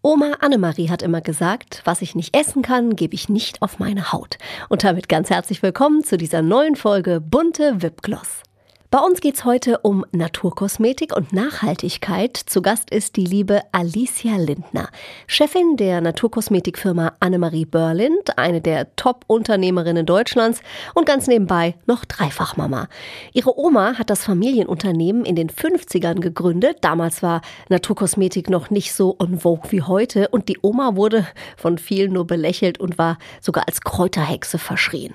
[0.00, 4.12] Oma Annemarie hat immer gesagt, was ich nicht essen kann, gebe ich nicht auf meine
[4.12, 4.38] Haut.
[4.68, 8.44] Und damit ganz herzlich willkommen zu dieser neuen Folge Bunte Wipgloss.
[8.90, 12.38] Bei uns geht's heute um Naturkosmetik und Nachhaltigkeit.
[12.38, 14.88] Zu Gast ist die liebe Alicia Lindner,
[15.26, 20.62] Chefin der Naturkosmetikfirma Annemarie Berlind, eine der Top-Unternehmerinnen Deutschlands
[20.94, 22.88] und ganz nebenbei noch Dreifachmama.
[23.34, 26.78] Ihre Oma hat das Familienunternehmen in den 50ern gegründet.
[26.80, 31.26] Damals war Naturkosmetik noch nicht so en vogue wie heute und die Oma wurde
[31.58, 35.12] von vielen nur belächelt und war sogar als Kräuterhexe verschrien.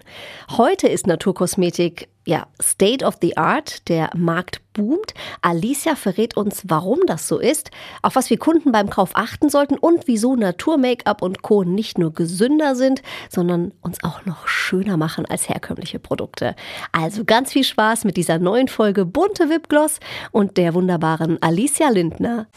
[0.51, 5.13] Heute ist Naturkosmetik ja, State of the Art, der Markt boomt.
[5.41, 9.77] Alicia verrät uns, warum das so ist, auf was wir Kunden beim Kauf achten sollten
[9.77, 11.63] und wieso Natur-Make-up und Co.
[11.63, 16.55] nicht nur gesünder sind, sondern uns auch noch schöner machen als herkömmliche Produkte.
[16.91, 19.99] Also ganz viel Spaß mit dieser neuen Folge Bunte Wipgloss
[20.31, 22.47] und der wunderbaren Alicia Lindner.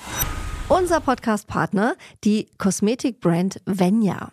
[0.68, 4.32] Unser Podcast-Partner, die Kosmetikbrand Venya.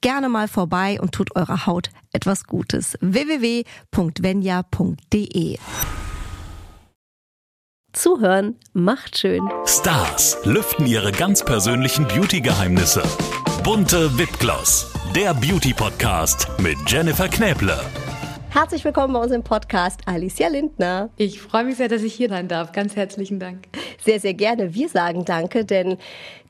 [0.00, 2.96] gerne mal vorbei und tut eurer Haut etwas Gutes.
[3.00, 3.60] www.venya.de
[7.92, 9.42] Zuhören macht schön.
[9.66, 13.02] Stars lüften ihre ganz persönlichen Beauty-Geheimnisse.
[13.64, 17.78] Bunte Wipgloss, der Beauty-Podcast mit Jennifer Knäble.
[18.50, 21.10] Herzlich willkommen bei uns im Podcast, Alicia Lindner.
[21.16, 22.72] Ich freue mich sehr, dass ich hier sein darf.
[22.72, 23.68] Ganz herzlichen Dank.
[24.04, 24.74] Sehr, sehr gerne.
[24.74, 25.98] Wir sagen Danke, denn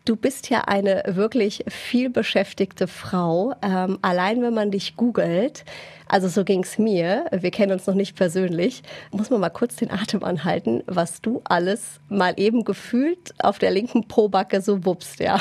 [0.06, 3.54] Du bist ja eine wirklich viel beschäftigte Frau.
[3.62, 5.64] Ähm, allein wenn man dich googelt,
[6.08, 9.90] also so ging's mir, wir kennen uns noch nicht persönlich, muss man mal kurz den
[9.90, 15.38] Atem anhalten, was du alles mal eben gefühlt auf der linken Pobacke so wuppst, ja.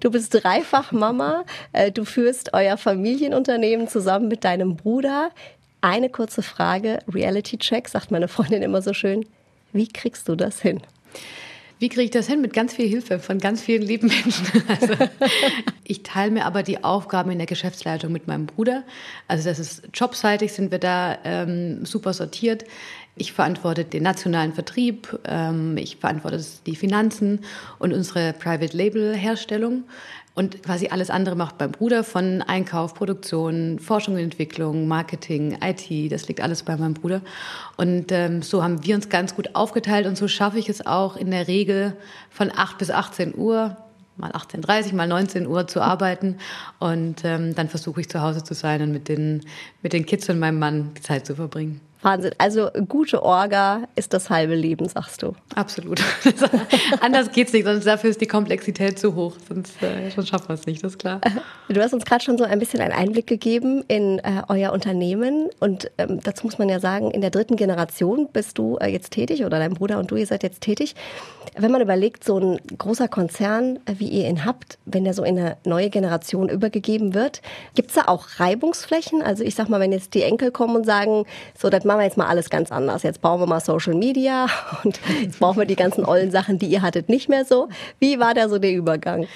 [0.00, 5.30] Du bist dreifach Mama, äh, du führst euer Familienunternehmen zusammen mit deinem Bruder.
[5.82, 9.26] Eine kurze Frage, Reality Check, sagt meine Freundin immer so schön.
[9.72, 10.80] Wie kriegst du das hin?
[11.80, 12.42] Wie kriege ich das hin?
[12.42, 14.46] Mit ganz viel Hilfe von ganz vielen lieben Menschen.
[14.68, 14.94] Also,
[15.82, 18.84] ich teile mir aber die Aufgaben in der Geschäftsleitung mit meinem Bruder.
[19.26, 22.64] Also das ist jobseitig sind wir da ähm, super sortiert.
[23.16, 27.40] Ich verantworte den nationalen Vertrieb, ähm, ich verantworte die Finanzen
[27.78, 29.84] und unsere Private Label Herstellung.
[30.40, 36.10] Und quasi alles andere macht mein Bruder von Einkauf, Produktion, Forschung und Entwicklung, Marketing, IT,
[36.10, 37.20] das liegt alles bei meinem Bruder.
[37.76, 41.16] Und ähm, so haben wir uns ganz gut aufgeteilt und so schaffe ich es auch
[41.16, 41.94] in der Regel
[42.30, 43.76] von 8 bis 18 Uhr,
[44.16, 46.38] mal 18.30 mal 19 Uhr zu arbeiten
[46.78, 49.42] und ähm, dann versuche ich zu Hause zu sein und mit den,
[49.82, 51.82] mit den Kids und meinem Mann die Zeit zu verbringen.
[52.02, 52.32] Wahnsinn.
[52.38, 55.34] Also gute Orga ist das halbe Leben, sagst du.
[55.54, 56.02] Absolut.
[57.00, 59.36] Anders geht's nicht, sonst dafür ist die Komplexität zu hoch.
[59.46, 61.20] Sonst, äh, schaffen wir es nicht, das ist klar.
[61.72, 65.50] Du hast uns gerade schon so ein bisschen einen Einblick gegeben in äh, euer Unternehmen.
[65.60, 69.12] Und ähm, dazu muss man ja sagen, in der dritten Generation bist du äh, jetzt
[69.12, 70.96] tätig oder dein Bruder und du, ihr seid jetzt tätig.
[71.56, 75.22] Wenn man überlegt, so ein großer Konzern, äh, wie ihr ihn habt, wenn der so
[75.22, 77.40] in eine neue Generation übergegeben wird,
[77.76, 79.22] gibt's da auch Reibungsflächen?
[79.22, 81.24] Also ich sag mal, wenn jetzt die Enkel kommen und sagen,
[81.56, 83.04] so, das machen wir jetzt mal alles ganz anders.
[83.04, 84.48] Jetzt bauen wir mal Social Media
[84.82, 87.68] und jetzt brauchen wir die ganzen ollen Sachen, die ihr hattet, nicht mehr so.
[88.00, 89.28] Wie war da so der Übergang?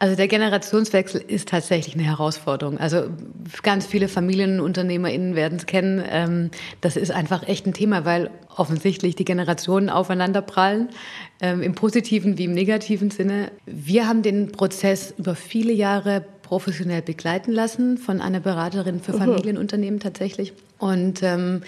[0.00, 2.78] Also der Generationswechsel ist tatsächlich eine Herausforderung.
[2.78, 3.10] Also
[3.62, 6.02] ganz viele FamilienunternehmerInnen werden es kennen.
[6.10, 6.50] Ähm,
[6.80, 10.88] das ist einfach echt ein Thema, weil offensichtlich die Generationen aufeinander prallen,
[11.42, 13.52] ähm, im positiven wie im negativen Sinne.
[13.66, 19.12] Wir haben den Prozess über viele Jahre professionell begleiten lassen von einer Beraterin für.
[19.12, 20.54] Familienunternehmen tatsächlich.
[20.78, 21.60] Und ähm,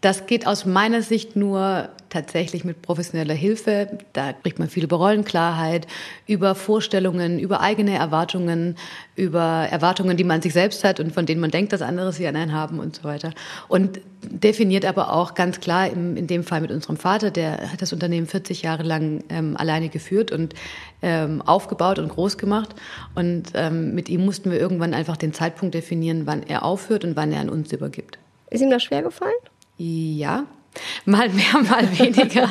[0.00, 3.98] das geht aus meiner Sicht nur tatsächlich mit professioneller Hilfe.
[4.12, 5.86] Da kriegt man viel über Rollenklarheit,
[6.26, 8.76] über Vorstellungen, über eigene Erwartungen,
[9.16, 12.26] über Erwartungen, die man sich selbst hat und von denen man denkt, dass andere sie
[12.26, 13.32] an einen haben und so weiter.
[13.68, 17.82] Und definiert aber auch ganz klar, im, in dem Fall mit unserem Vater, der hat
[17.82, 20.54] das Unternehmen 40 Jahre lang ähm, alleine geführt und
[21.02, 22.74] ähm, aufgebaut und groß gemacht.
[23.14, 27.14] Und ähm, mit ihm mussten wir irgendwann einfach den Zeitpunkt definieren, wann er aufhört und
[27.14, 28.18] wann er an uns übergibt.
[28.50, 29.34] Ist ihm das schwer gefallen?
[29.76, 30.46] Ja,
[31.04, 32.48] Mal mehr, mal weniger.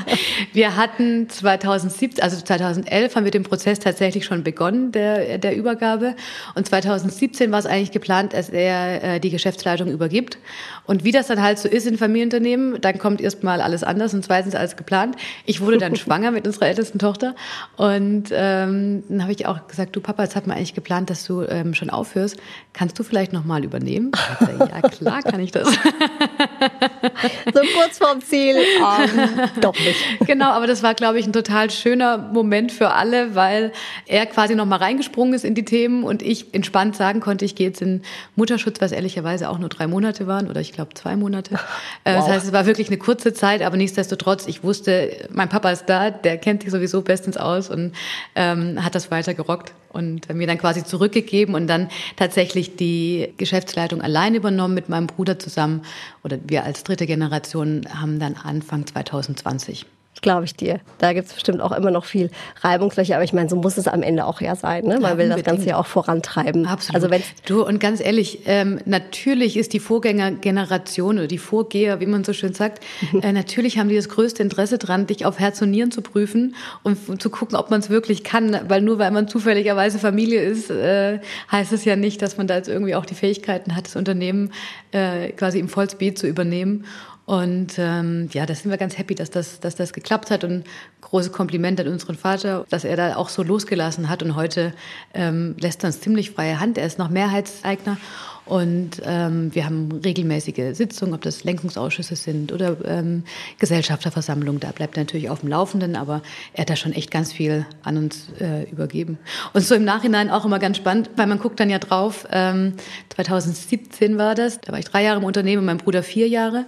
[0.53, 6.15] Wir hatten 2017, also 2011 haben wir den Prozess tatsächlich schon begonnen, der, der Übergabe.
[6.55, 10.37] Und 2017 war es eigentlich geplant, dass er äh, die Geschäftsleitung übergibt.
[10.85, 14.23] Und wie das dann halt so ist in Familienunternehmen, dann kommt erstmal alles anders und
[14.23, 15.15] zweitens als geplant.
[15.45, 17.35] Ich wurde dann schwanger mit unserer ältesten Tochter.
[17.75, 21.25] Und ähm, dann habe ich auch gesagt, du Papa, jetzt hat man eigentlich geplant, dass
[21.25, 22.37] du ähm, schon aufhörst.
[22.73, 24.11] Kannst du vielleicht nochmal übernehmen?
[24.11, 25.67] Dachte, ja, klar kann ich das.
[27.53, 29.95] so kurz vorm Ziel, ähm, doch nicht.
[30.25, 33.71] Genau, aber das war, glaube ich, ein total schöner Moment für alle, weil
[34.05, 37.67] er quasi nochmal reingesprungen ist in die Themen und ich entspannt sagen konnte, ich gehe
[37.67, 38.01] jetzt in
[38.35, 41.59] Mutterschutz, was ehrlicherweise auch nur drei Monate waren oder ich glaube zwei Monate.
[42.03, 42.25] Äh, wow.
[42.25, 45.85] Das heißt, es war wirklich eine kurze Zeit, aber nichtsdestotrotz, ich wusste, mein Papa ist
[45.87, 47.93] da, der kennt sich sowieso bestens aus und
[48.35, 54.01] ähm, hat das weiter gerockt und mir dann quasi zurückgegeben und dann tatsächlich die Geschäftsleitung
[54.01, 55.81] allein übernommen mit meinem Bruder zusammen.
[56.23, 59.85] Oder wir als dritte Generation haben dann Anfang 2020
[60.21, 60.79] Glaube ich dir.
[60.97, 62.31] Da gibt es bestimmt auch immer noch viel
[62.61, 64.85] Reibungsfläche, aber ich meine, so muss es am Ende auch ja sein.
[64.85, 64.99] Ne?
[64.99, 66.65] Man ja, will das Ganze ja auch vorantreiben.
[66.65, 67.03] Absolut.
[67.03, 72.23] Also du, und ganz ehrlich, ähm, natürlich ist die Vorgängergeneration oder die Vorgeher, wie man
[72.23, 73.21] so schön sagt, mhm.
[73.21, 76.55] äh, natürlich haben die das größte Interesse dran, dich auf Herz und Nieren zu prüfen
[76.83, 78.57] und, und zu gucken, ob man es wirklich kann.
[78.67, 81.19] Weil nur weil man zufälligerweise Familie ist, äh,
[81.51, 84.53] heißt es ja nicht, dass man da jetzt irgendwie auch die Fähigkeiten hat, das Unternehmen
[84.91, 86.85] äh, quasi im Vollspeed zu übernehmen.
[87.25, 90.63] Und ähm, ja, da sind wir ganz happy, dass das, dass das geklappt hat und
[91.01, 94.73] große Kompliment an unseren Vater, dass er da auch so losgelassen hat und heute
[95.13, 96.77] ähm, lässt er uns ziemlich freie Hand.
[96.77, 97.97] Er ist noch Mehrheitseigner
[98.45, 103.23] und ähm, wir haben regelmäßige Sitzungen, ob das Lenkungsausschüsse sind oder ähm,
[103.57, 104.59] Gesellschafterversammlungen.
[104.59, 106.21] Da bleibt er natürlich auf dem Laufenden, aber
[106.53, 109.17] er hat da schon echt ganz viel an uns äh, übergeben.
[109.53, 112.73] Und so im Nachhinein auch immer ganz spannend, weil man guckt dann ja drauf, ähm,
[113.15, 116.65] 2017 war das, da war ich drei Jahre im Unternehmen, mein Bruder vier Jahre.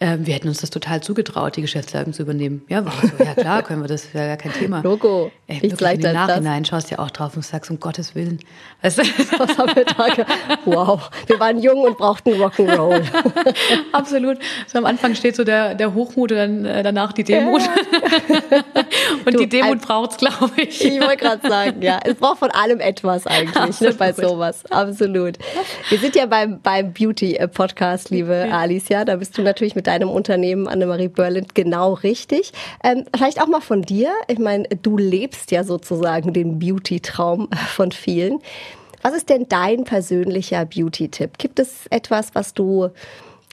[0.00, 2.62] Ähm, wir hätten uns das total zugetraut, die Geschäftsleitung zu übernehmen.
[2.68, 4.80] Ja, war so, ja klar, können wir das, wäre ja kein Thema.
[4.80, 5.32] Logo.
[5.48, 6.70] Ey, ich gleich im Nachhinein das.
[6.70, 8.38] schaust ja auch drauf und sagst, um Gottes Willen.
[8.82, 9.02] Weißt du?
[9.38, 10.06] Was haben wir da
[10.66, 13.02] Wow, wir waren jung und brauchten Rock'n'Roll.
[13.92, 14.38] Absolut.
[14.68, 17.62] So am Anfang steht so der, der Hochmut und dann äh, danach die Demut.
[19.24, 20.84] Und du, die Demut braucht's, glaube ich.
[20.84, 24.64] Ich wollte gerade sagen, ja, es braucht von allem etwas eigentlich ne, bei sowas.
[24.70, 25.38] Absolut.
[25.88, 28.58] Wir sind ja beim, beim Beauty-Podcast, liebe ja.
[28.58, 29.04] Alicia.
[29.04, 32.52] Da bist du natürlich mit deinem Unternehmen Annemarie Berlin genau richtig.
[32.84, 34.12] Ähm, vielleicht auch mal von dir.
[34.28, 38.38] Ich meine, du lebst ja sozusagen den Beauty-Traum von vielen.
[39.02, 41.38] Was ist denn dein persönlicher Beauty-Tipp?
[41.38, 42.90] Gibt es etwas, was du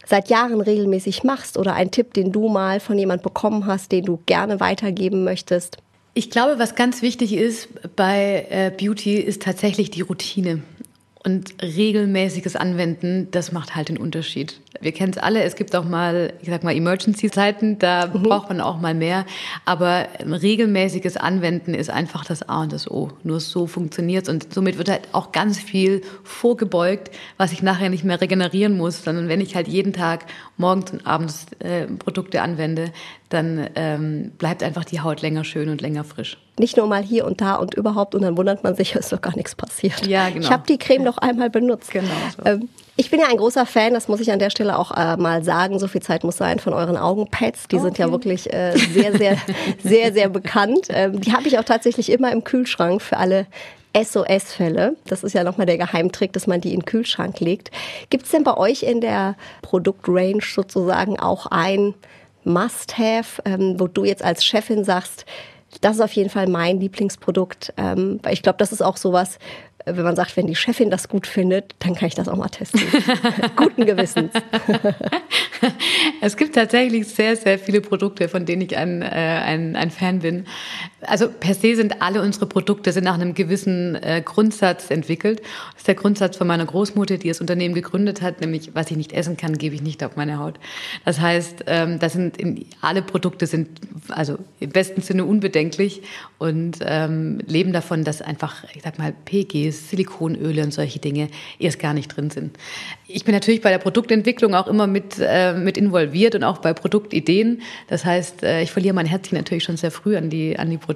[0.06, 4.06] seit Jahren regelmäßig machst oder ein Tipp, den du mal von jemand bekommen hast, den
[4.06, 5.78] du gerne weitergeben möchtest?
[6.14, 10.62] Ich glaube, was ganz wichtig ist bei äh, Beauty, ist tatsächlich die Routine.
[11.25, 14.62] Und regelmäßiges Anwenden, das macht halt den Unterschied.
[14.80, 18.22] Wir kennen es alle, es gibt auch mal, ich sag mal, Emergency-Zeiten, da mhm.
[18.22, 19.25] braucht man auch mal mehr.
[19.66, 23.10] Aber ein regelmäßiges Anwenden ist einfach das A und das O.
[23.24, 28.04] Nur so funktioniert Und somit wird halt auch ganz viel vorgebeugt, was ich nachher nicht
[28.04, 32.92] mehr regenerieren muss, sondern wenn ich halt jeden Tag morgens und abends äh, Produkte anwende,
[33.30, 36.38] dann ähm, bleibt einfach die Haut länger schön und länger frisch.
[36.57, 39.13] Nicht nur mal hier und da und überhaupt und dann wundert man sich, es ist
[39.13, 40.07] doch gar nichts passiert.
[40.07, 40.42] Ja, genau.
[40.42, 41.92] Ich habe die Creme noch einmal benutzt.
[41.92, 42.07] Genau.
[42.38, 42.46] So.
[42.46, 45.18] Ähm, ich bin ja ein großer Fan, das muss ich an der Stelle auch äh,
[45.18, 45.80] mal sagen.
[45.80, 47.68] So viel Zeit muss sein von euren Augenpads.
[47.68, 47.84] Die okay.
[47.84, 49.38] sind ja wirklich äh, sehr, sehr,
[49.84, 50.88] sehr, sehr bekannt.
[50.90, 53.48] Ähm, die habe ich auch tatsächlich immer im Kühlschrank für alle
[53.96, 54.96] SOS-Fälle.
[55.07, 57.72] Das ist ja nochmal der Geheimtrick, dass man die in den Kühlschrank legt.
[58.10, 61.94] Gibt es denn bei euch in der Produktrange sozusagen auch ein
[62.44, 65.26] Must-Have, ähm, wo du jetzt als Chefin sagst,
[65.82, 67.74] das ist auf jeden Fall mein Lieblingsprodukt.
[67.78, 69.40] Ähm, weil ich glaube, das ist auch sowas,
[69.86, 72.50] wenn man sagt, wenn die Chefin das gut findet, dann kann ich das auch mal
[72.50, 72.82] testen.
[73.56, 74.32] Guten Gewissens.
[76.22, 80.20] es gibt tatsächlich sehr, sehr viele Produkte, von denen ich ein, äh, ein, ein Fan
[80.20, 80.48] bin.
[81.07, 85.42] Also per se sind alle unsere Produkte sind nach einem gewissen äh, Grundsatz entwickelt.
[85.74, 88.97] Das ist der Grundsatz von meiner Großmutter, die das Unternehmen gegründet hat, nämlich was ich
[88.97, 90.59] nicht essen kann, gebe ich nicht auf meine Haut.
[91.06, 93.69] Das heißt, ähm, das sind in, alle Produkte sind
[94.09, 96.02] also im besten Sinne unbedenklich
[96.38, 101.80] und ähm, leben davon, dass einfach, ich sag mal, PGs Silikonöle und solche Dinge erst
[101.80, 102.57] gar nicht drin sind.
[103.07, 106.74] Ich bin natürlich bei der Produktentwicklung auch immer mit, äh, mit involviert und auch bei
[106.74, 107.62] Produktideen.
[107.88, 110.78] Das heißt, äh, ich verliere mein Herzchen natürlich schon sehr früh an die, an die
[110.78, 110.94] Produkte.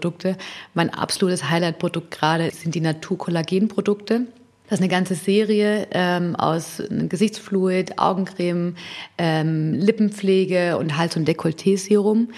[0.73, 4.27] Mein absolutes Highlight-Produkt gerade sind die Naturkollagen-Produkte.
[4.69, 8.75] Das ist eine ganze Serie ähm, aus Gesichtsfluid, Augencreme,
[9.17, 12.29] ähm, Lippenpflege und Hals- und Dekolleté-Serum,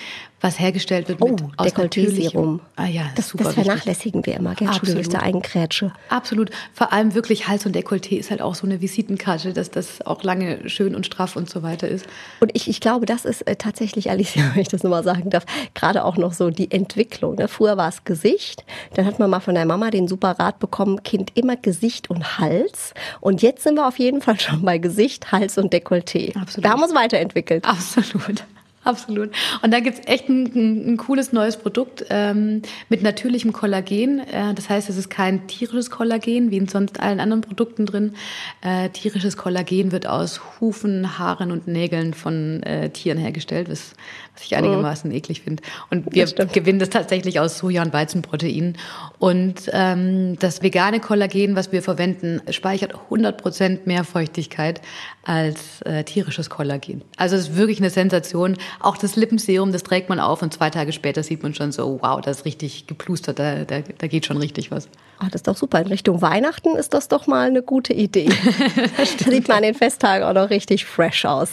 [0.41, 2.55] was hergestellt wird Oh, mit aus Dekolleté-Serum.
[2.55, 4.55] natürlichem- Ah ja, Das, super das vernachlässigen wir immer.
[4.55, 4.67] Gell?
[4.67, 5.15] Da Absolut.
[5.15, 5.93] eingrätsche.
[6.09, 6.49] Absolut.
[6.73, 10.23] Vor allem wirklich Hals und Dekolleté ist halt auch so eine Visitenkarte, dass das auch
[10.23, 12.05] lange schön und straff und so weiter ist.
[12.39, 15.45] Und ich, ich glaube, das ist äh, tatsächlich, Alicia, wenn ich das nochmal sagen darf,
[15.75, 17.35] gerade auch noch so die Entwicklung.
[17.35, 17.47] Ne?
[17.47, 21.03] Früher war es Gesicht, dann hat man mal von der Mama den super Rat bekommen,
[21.03, 22.93] Kind immer Gesicht und Hals.
[23.19, 26.35] Und jetzt sind wir auf jeden Fall schon bei Gesicht, Hals und Dekolleté.
[26.35, 26.63] Absolut.
[26.63, 27.65] Wir haben uns weiterentwickelt.
[27.65, 28.43] Absolut.
[28.83, 29.29] Absolut.
[29.61, 34.19] Und da gibt's echt ein, ein, ein cooles neues Produkt ähm, mit natürlichem Kollagen.
[34.19, 38.13] Äh, das heißt, es ist kein tierisches Kollagen, wie in sonst allen anderen Produkten drin.
[38.61, 43.93] Äh, tierisches Kollagen wird aus Hufen, Haaren und Nägeln von äh, Tieren hergestellt, was,
[44.33, 45.61] was ich einigermaßen eklig finde.
[45.91, 46.53] Und wir stimmt.
[46.53, 48.77] gewinnen das tatsächlich aus Soja- und Weizenproteinen.
[49.19, 54.81] Und ähm, das vegane Kollagen, was wir verwenden, speichert 100% mehr Feuchtigkeit
[55.23, 57.03] als äh, tierisches Kollagen.
[57.17, 58.57] Also es ist wirklich eine Sensation.
[58.79, 61.99] Auch das Lippenserum, das trägt man auf und zwei Tage später sieht man schon so,
[62.01, 64.87] wow, das ist richtig geplustert, da, da, da geht schon richtig was.
[65.19, 65.79] Ah, das ist doch super.
[65.79, 68.29] In Richtung Weihnachten ist das doch mal eine gute Idee.
[68.95, 71.49] da sieht man an den Festtagen auch noch richtig fresh aus.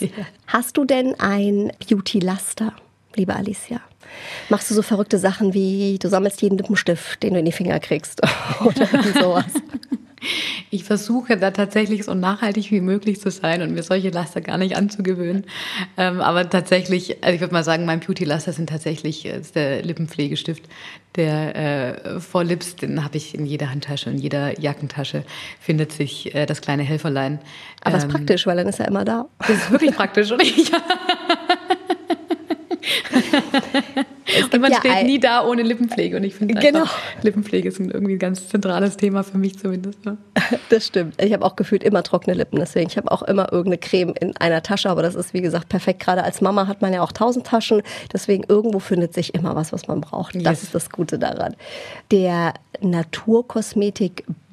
[0.47, 2.73] Hast du denn ein Beauty-Laster,
[3.15, 3.81] liebe Alicia?
[4.49, 7.79] Machst du so verrückte Sachen wie, du sammelst jeden Lippenstift, den du in die Finger
[7.79, 8.23] kriegst
[8.61, 9.45] oder sowas?
[10.71, 14.59] Ich versuche da tatsächlich so nachhaltig wie möglich zu sein und mir solche Laster gar
[14.59, 15.45] nicht anzugewöhnen.
[15.97, 19.83] Ähm, aber tatsächlich, also ich würde mal sagen, mein Beauty-Laster sind tatsächlich äh, ist der
[19.83, 20.65] Lippenpflegestift.
[21.17, 25.25] Der äh, Lips, den habe ich in jeder Handtasche, in jeder Jackentasche
[25.61, 27.39] findet sich äh, das kleine Helferlein.
[27.83, 29.27] Aber es Ähm, ist praktisch, weil dann ist er immer da.
[29.39, 30.31] Das ist wirklich praktisch.
[30.39, 30.43] Und,
[34.39, 36.17] ich, und man ja steht ein- nie da ohne Lippenpflege.
[36.17, 36.81] Und ich finde Genau.
[36.81, 40.05] einfach, Lippenpflege ist ein irgendwie ein ganz zentrales Thema für mich zumindest.
[40.05, 40.17] Ne?
[40.71, 41.21] Das stimmt.
[41.23, 44.37] Ich habe auch gefühlt immer trockene Lippen, deswegen ich habe auch immer irgendeine Creme in
[44.37, 46.01] einer Tasche, aber das ist wie gesagt perfekt.
[46.01, 49.73] Gerade als Mama hat man ja auch tausend Taschen, deswegen irgendwo findet sich immer was,
[49.73, 50.35] was man braucht.
[50.37, 50.63] Das Yes.
[50.65, 51.55] ist das Gute daran.
[52.11, 52.55] Der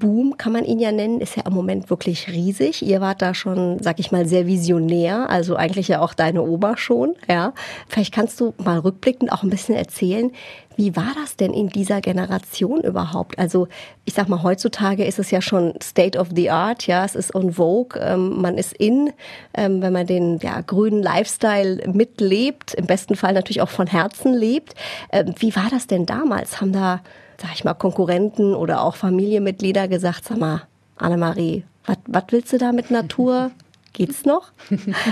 [0.06, 2.82] Naturkosmetik-Boom, kann man ihn ja nennen, ist ja im Moment wirklich riesig.
[2.82, 6.78] Ihr wart da schon, sag ich mal, sehr visionär, also eigentlich ja auch deine Oma
[6.78, 7.16] schon.
[7.28, 7.54] Ja,
[7.88, 10.32] vielleicht kannst du mal rückblickend auch ein bisschen erzählen,
[10.78, 13.40] wie war das denn in dieser Generation überhaupt?
[13.40, 13.68] Also
[14.04, 17.34] ich sag mal, heutzutage ist es ja schon State of the Art, ja, es ist
[17.34, 19.12] on Vogue, ähm, man ist in,
[19.54, 24.34] ähm, wenn man den ja, grünen Lifestyle mitlebt, im besten Fall natürlich auch von Herzen
[24.34, 24.76] lebt.
[25.12, 26.60] Ähm, wie war das denn damals?
[26.60, 27.02] Haben da,
[27.42, 30.64] sag ich mal, Konkurrenten oder auch Familienmitglieder gesagt, sag mal,
[30.98, 31.64] Annemarie,
[32.08, 33.52] was willst du da mit Natur?
[33.94, 34.52] Geht's noch?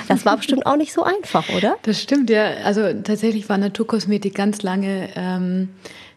[0.08, 1.75] Das war bestimmt auch nicht so einfach, oder?
[1.84, 2.46] Das stimmt, ja.
[2.65, 5.70] Also tatsächlich war Naturkosmetik ganz lange ähm,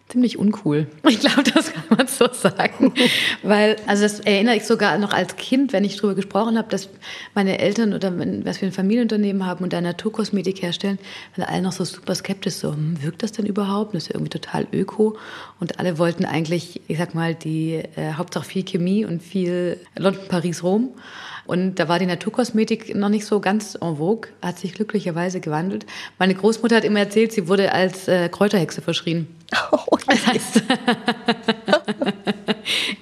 [0.08, 0.86] ziemlich uncool.
[1.08, 2.92] Ich glaube, das kann man so sagen.
[3.42, 6.88] Weil, also das erinnere ich sogar noch als Kind, wenn ich darüber gesprochen habe, dass
[7.34, 10.98] meine Eltern oder wenn, was wir ein Familienunternehmen haben und da Naturkosmetik herstellen,
[11.36, 13.94] waren alle noch so super skeptisch, so, hm, wirkt das denn überhaupt?
[13.94, 15.16] Das ist ja irgendwie total öko.
[15.58, 20.28] Und alle wollten eigentlich, ich sag mal, die äh, Hauptsache viel Chemie und viel London,
[20.28, 20.90] Paris, Rom.
[21.46, 25.86] Und da war die Naturkosmetik noch nicht so ganz en vogue, hat sich glücklicherweise gewandelt.
[26.18, 29.28] Meine Großmutter hat immer erzählt, sie wurde als äh, Kräuterhexe verschrien.
[30.08, 30.62] Das heißt,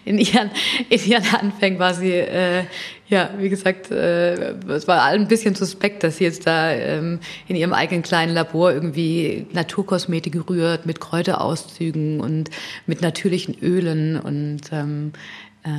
[0.05, 0.51] in ihren,
[0.89, 2.65] in ihren Anfängen war sie, äh,
[3.09, 7.57] ja, wie gesagt, äh, es war ein bisschen suspekt, dass sie jetzt da ähm, in
[7.57, 12.49] ihrem eigenen kleinen Labor irgendwie Naturkosmetik rührt mit Kräuterauszügen und
[12.87, 15.19] mit natürlichen Ölen und ähm, äh,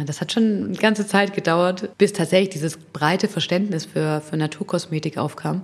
[0.06, 5.18] das hat schon eine ganze Zeit gedauert, bis tatsächlich dieses breite Verständnis für, für Naturkosmetik
[5.18, 5.64] aufkam.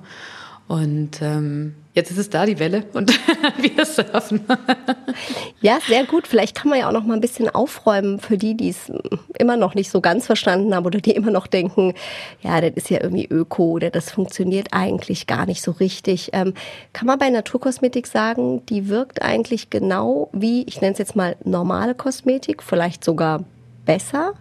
[0.72, 3.12] Und ähm, jetzt ist es da, die Welle, und
[3.58, 4.40] wir surfen.
[5.60, 6.28] Ja, sehr gut.
[6.28, 8.90] Vielleicht kann man ja auch noch mal ein bisschen aufräumen für die, die es
[9.38, 11.94] immer noch nicht so ganz verstanden haben oder die immer noch denken,
[12.42, 16.30] ja, das ist ja irgendwie öko oder das funktioniert eigentlich gar nicht so richtig.
[16.32, 16.54] Ähm,
[16.94, 21.36] kann man bei Naturkosmetik sagen, die wirkt eigentlich genau wie, ich nenne es jetzt mal
[21.44, 23.44] normale Kosmetik, vielleicht sogar
[23.86, 24.34] besser.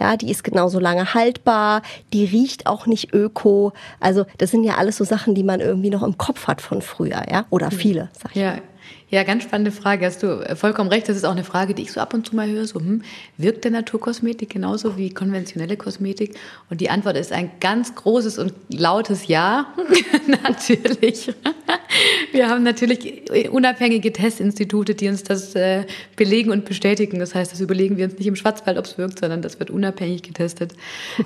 [0.00, 3.72] Ja, die ist genauso lange haltbar, die riecht auch nicht öko.
[4.00, 6.82] Also, das sind ja alles so Sachen, die man irgendwie noch im Kopf hat von
[6.82, 7.46] früher, ja?
[7.50, 8.42] Oder viele, sag ich.
[8.42, 8.58] Ja,
[9.10, 10.04] ja, ganz spannende Frage.
[10.04, 11.08] Hast du äh, vollkommen recht.
[11.08, 12.66] Das ist auch eine Frage, die ich so ab und zu mal höre.
[12.66, 13.02] So, hm,
[13.38, 16.34] wirkt der Naturkosmetik genauso wie konventionelle Kosmetik?
[16.68, 19.72] Und die Antwort ist ein ganz großes und lautes Ja.
[20.42, 21.32] natürlich.
[22.32, 25.84] Wir haben natürlich unabhängige Testinstitute, die uns das äh,
[26.16, 27.18] belegen und bestätigen.
[27.18, 29.70] Das heißt, das überlegen wir uns nicht im Schwarzwald, ob es wirkt, sondern das wird
[29.70, 30.72] unabhängig getestet.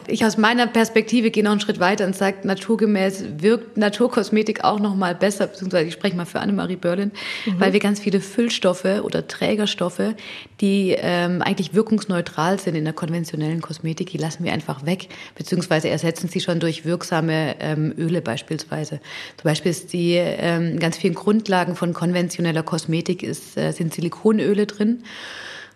[0.06, 4.78] Ich aus meiner Perspektive gehe noch einen Schritt weiter und sage, naturgemäß wirkt Naturkosmetik auch
[4.78, 7.10] noch mal besser, beziehungsweise ich spreche mal für Annemarie Börlin,
[7.44, 7.51] mhm.
[7.58, 10.14] Weil wir ganz viele Füllstoffe oder Trägerstoffe,
[10.60, 15.88] die ähm, eigentlich wirkungsneutral sind in der konventionellen Kosmetik, die lassen wir einfach weg, beziehungsweise
[15.88, 19.00] ersetzen sie schon durch wirksame ähm, Öle beispielsweise.
[19.36, 24.66] Zum Beispiel ist die ähm, ganz vielen Grundlagen von konventioneller Kosmetik ist, äh, sind Silikonöle
[24.66, 25.02] drin.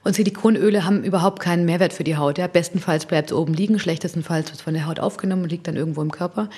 [0.06, 2.38] Und Silikonöle haben überhaupt keinen Mehrwert für die Haut.
[2.38, 2.46] Ja.
[2.46, 5.74] Bestenfalls bleibt es oben liegen, schlechtestenfalls wird es von der Haut aufgenommen und liegt dann
[5.74, 6.48] irgendwo im Körper.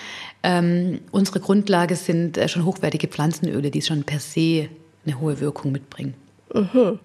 [0.43, 4.69] Ähm, unsere Grundlage sind äh, schon hochwertige Pflanzenöle, die schon per se
[5.05, 6.15] eine hohe Wirkung mitbringen.
[6.53, 6.99] Mhm.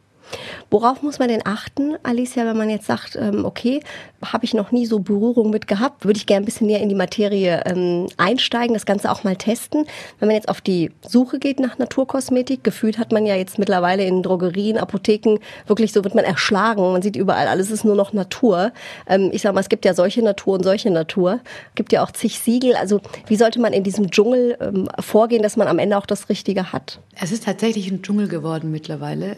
[0.70, 3.82] Worauf muss man denn achten, Alicia, wenn man jetzt sagt, ähm, okay,
[4.24, 6.90] habe ich noch nie so Berührung mit gehabt, würde ich gerne ein bisschen näher in
[6.90, 9.86] die Materie ähm, einsteigen, das Ganze auch mal testen.
[10.20, 14.06] Wenn man jetzt auf die Suche geht nach Naturkosmetik, gefühlt hat man ja jetzt mittlerweile
[14.06, 16.82] in Drogerien, Apotheken, wirklich so wird man erschlagen.
[16.82, 18.72] Man sieht überall, alles ist nur noch Natur.
[19.08, 21.40] Ähm, ich sage mal, es gibt ja solche Natur und solche Natur.
[21.70, 22.76] Es gibt ja auch zig Siegel.
[22.76, 24.58] Also wie sollte man in diesem Dschungel
[25.00, 27.00] vorgehen, dass man am Ende auch das Richtige hat?
[27.20, 29.36] Es ist tatsächlich ein Dschungel geworden mittlerweile,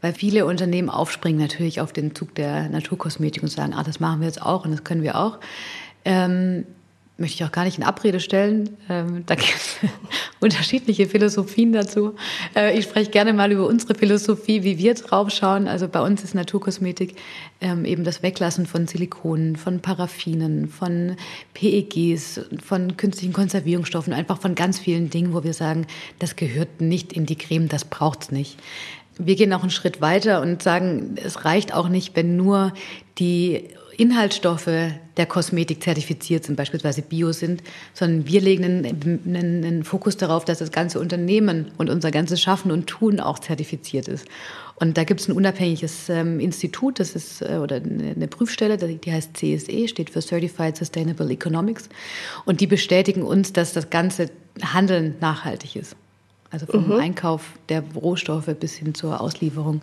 [0.00, 4.20] weil viele Unternehmen aufspringen natürlich auf den Zug der Naturkosmetik und sagen, ah, das machen
[4.20, 5.38] wir jetzt auch und das können wir auch.
[6.04, 6.64] Ähm,
[7.18, 8.76] möchte ich auch gar nicht in Abrede stellen.
[8.90, 9.78] Ähm, da gibt es
[10.40, 12.14] unterschiedliche Philosophien dazu.
[12.54, 15.66] Äh, ich spreche gerne mal über unsere Philosophie, wie wir drauf schauen.
[15.66, 17.16] Also bei uns ist Naturkosmetik
[17.60, 21.16] ähm, eben das Weglassen von Silikonen, von Paraffinen, von
[21.54, 25.86] PEGs, von künstlichen Konservierungsstoffen, einfach von ganz vielen Dingen, wo wir sagen,
[26.18, 28.58] das gehört nicht in die Creme, das braucht's nicht.
[29.18, 32.72] Wir gehen auch einen Schritt weiter und sagen, es reicht auch nicht, wenn nur
[33.18, 34.66] die Inhaltsstoffe
[35.16, 37.62] der Kosmetik zertifiziert sind, beispielsweise Bio sind,
[37.94, 42.40] sondern wir legen einen, einen, einen, Fokus darauf, dass das ganze Unternehmen und unser ganzes
[42.40, 44.26] Schaffen und Tun auch zertifiziert ist.
[44.74, 49.12] Und da gibt es ein unabhängiges ähm, Institut, das ist äh, oder eine Prüfstelle, die
[49.12, 51.88] heißt CSE, steht für Certified Sustainable Economics,
[52.44, 54.30] und die bestätigen uns, dass das ganze
[54.62, 55.96] Handeln nachhaltig ist.
[56.50, 56.92] Also vom mhm.
[56.92, 59.82] Einkauf der Rohstoffe bis hin zur Auslieferung,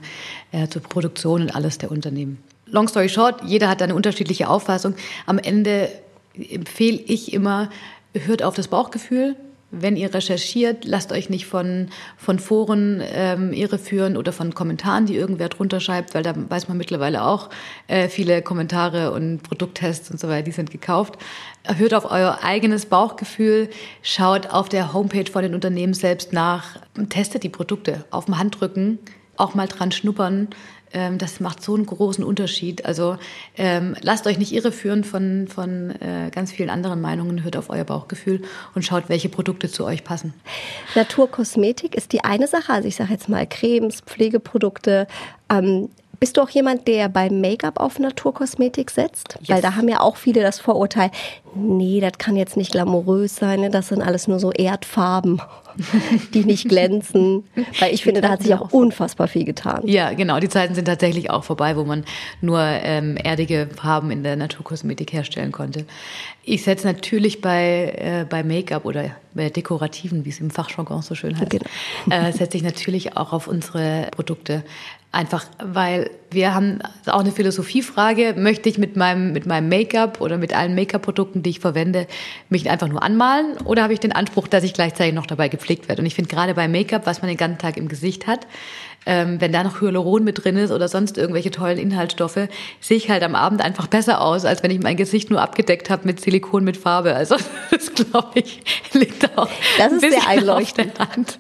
[0.52, 2.38] äh, zur Produktion und alles der Unternehmen
[2.74, 4.96] long story short, jeder hat eine unterschiedliche Auffassung.
[5.26, 5.90] Am Ende
[6.36, 7.70] empfehle ich immer,
[8.14, 9.36] hört auf das Bauchgefühl.
[9.76, 15.16] Wenn ihr recherchiert, lasst euch nicht von, von Foren ähm, irreführen oder von Kommentaren, die
[15.16, 17.50] irgendwer drunter schreibt, weil da weiß man mittlerweile auch,
[17.88, 21.18] äh, viele Kommentare und Produkttests und so weiter, die sind gekauft.
[21.66, 23.68] Hört auf euer eigenes Bauchgefühl,
[24.04, 26.78] schaut auf der Homepage von den Unternehmen selbst nach,
[27.10, 29.00] testet die Produkte auf dem Handrücken,
[29.38, 30.50] auch mal dran schnuppern,
[30.94, 32.86] ähm, das macht so einen großen Unterschied.
[32.86, 33.18] Also
[33.58, 37.84] ähm, lasst euch nicht irreführen von, von äh, ganz vielen anderen Meinungen, hört auf euer
[37.84, 38.42] Bauchgefühl
[38.76, 40.34] und schaut, welche Produkte zu euch passen.
[40.96, 45.08] Naturkosmetik ist die eine Sache, also ich sage jetzt mal Cremes, Pflegeprodukte.
[45.50, 49.38] Ähm, bist du auch jemand, der beim Make-up auf Naturkosmetik setzt?
[49.42, 49.50] Yes.
[49.50, 51.12] Weil da haben ja auch viele das Vorurteil,
[51.56, 53.70] nee, das kann jetzt nicht glamourös sein, ne?
[53.70, 55.42] das sind alles nur so Erdfarben,
[56.34, 57.44] die nicht glänzen.
[57.80, 59.82] Weil ich finde, da hat sich auch unfassbar viel getan.
[59.86, 62.06] Ja, genau, die Zeiten sind tatsächlich auch vorbei, wo man
[62.42, 65.86] nur ähm, erdige Farben in der Naturkosmetik herstellen konnte.
[66.44, 71.16] Ich setze natürlich bei, äh, bei Make-up oder bei Dekorativen, wie es im Fachjargon so
[71.16, 71.66] schön heißt, genau.
[72.10, 74.64] äh, setze ich natürlich auch auf unsere Produkte.
[75.14, 78.34] Einfach, weil wir haben auch eine Philosophiefrage.
[78.36, 82.08] Möchte ich mit meinem, mit meinem Make-up oder mit allen Make-up-Produkten, die ich verwende,
[82.50, 83.58] mich einfach nur anmalen?
[83.64, 86.02] Oder habe ich den Anspruch, dass ich gleichzeitig noch dabei gepflegt werde?
[86.02, 88.48] Und ich finde gerade bei Make-up, was man den ganzen Tag im Gesicht hat,
[89.06, 92.48] ähm, wenn da noch Hyaluron mit drin ist oder sonst irgendwelche tollen Inhaltsstoffe,
[92.82, 95.92] sehe ich halt am Abend einfach besser aus, als wenn ich mein Gesicht nur abgedeckt
[95.92, 97.14] habe mit Silikon mit Farbe.
[97.14, 97.36] Also
[97.70, 98.62] das glaube ich
[98.94, 99.48] liegt auch
[99.78, 101.00] das ist ein bisschen sehr einleuchtend.
[101.00, 101.40] auf der Hand.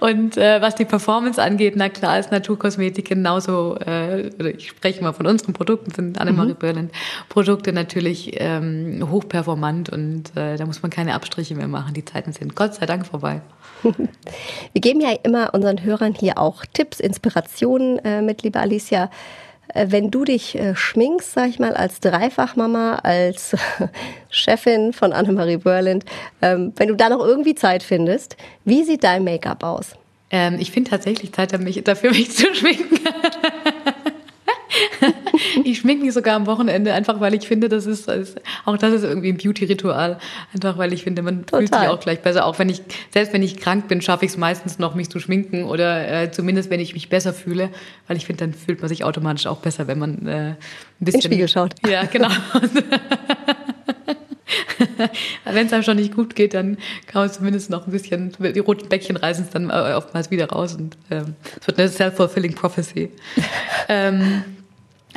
[0.00, 5.12] Und äh, was die Performance angeht, na klar ist Naturkosmetik genauso, äh, ich spreche mal
[5.12, 6.56] von unseren Produkten, sind Annemarie mhm.
[6.56, 6.92] Berland
[7.28, 11.94] Produkte natürlich ähm, hochperformant und äh, da muss man keine Abstriche mehr machen.
[11.94, 13.42] Die Zeiten sind Gott sei Dank vorbei.
[13.82, 19.10] Wir geben ja immer unseren Hörern hier auch Tipps, Inspirationen äh, mit, liebe Alicia.
[19.68, 23.56] Äh, wenn du dich äh, schminkst, sag ich mal, als Dreifachmama, als
[24.30, 26.04] Chefin von Annemarie Berland,
[26.40, 29.96] ähm, wenn du da noch irgendwie Zeit findest, wie sieht dein Make-up aus?
[30.30, 32.98] Ähm, ich finde tatsächlich Zeit dafür, mich zu schminken.
[35.64, 38.10] ich schminke mich sogar am Wochenende, einfach weil ich finde, das ist,
[38.64, 40.18] auch das ist irgendwie ein Beauty-Ritual.
[40.54, 41.60] Einfach weil ich finde, man Total.
[41.60, 42.46] fühlt sich auch gleich besser.
[42.46, 45.18] Auch wenn ich, selbst wenn ich krank bin, schaffe ich es meistens noch, mich zu
[45.18, 47.70] schminken oder äh, zumindest, wenn ich mich besser fühle,
[48.06, 50.56] weil ich finde, dann fühlt man sich automatisch auch besser, wenn man äh, ein
[51.00, 51.20] bisschen.
[51.20, 51.74] In Spiegel schaut.
[51.86, 52.28] Ja, genau.
[55.44, 56.76] Wenn es einem schon nicht gut geht, dann
[57.06, 60.48] kann man zumindest noch ein bisschen, die roten Bäckchen reißen es dann äh, oftmals wieder
[60.48, 63.10] raus und ähm, es wird eine self-fulfilling prophecy.
[63.88, 64.44] ähm,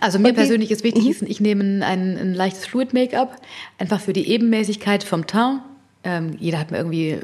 [0.02, 1.28] also mir persönlich ist wichtig, mhm.
[1.28, 3.40] ich nehme ein, ein leichtes Fluid Make-up,
[3.78, 5.62] einfach für die Ebenmäßigkeit vom Teint.
[6.04, 7.22] Ähm, jeder hat mir irgendwie, äh,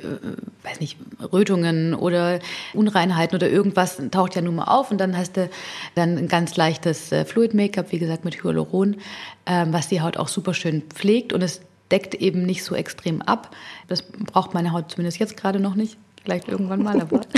[0.63, 0.97] weiß nicht,
[1.31, 2.39] Rötungen oder
[2.73, 5.49] Unreinheiten oder irgendwas taucht ja nun mal auf und dann hast du
[5.93, 8.97] dann ein ganz leichtes äh, Fluid-Make-up, wie gesagt, mit Hyaluron,
[9.45, 13.21] ähm, was die Haut auch super schön pflegt und es deckt eben nicht so extrem
[13.21, 13.55] ab.
[13.87, 15.97] Das braucht meine Haut zumindest jetzt gerade noch nicht.
[16.23, 17.21] Vielleicht irgendwann mal, aber.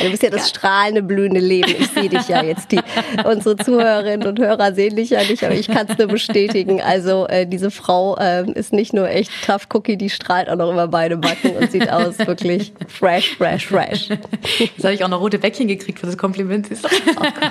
[0.00, 1.74] Du bist ja das strahlende, blühende Leben.
[1.78, 2.72] Ich sehe dich ja jetzt.
[2.72, 2.80] Die,
[3.24, 6.80] unsere Zuhörerinnen und Hörer sehen dich ja nicht, aber ich kann es nur bestätigen.
[6.80, 10.72] Also äh, diese Frau äh, ist nicht nur echt tough Cookie, die strahlt auch noch
[10.72, 14.08] über beide Backen und sieht aus wirklich fresh, fresh, fresh.
[14.58, 16.68] Jetzt habe ich auch noch rote Bäckchen gekriegt für das Kompliment.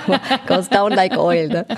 [0.08, 1.48] Oh, goes down like oil.
[1.48, 1.66] Ne?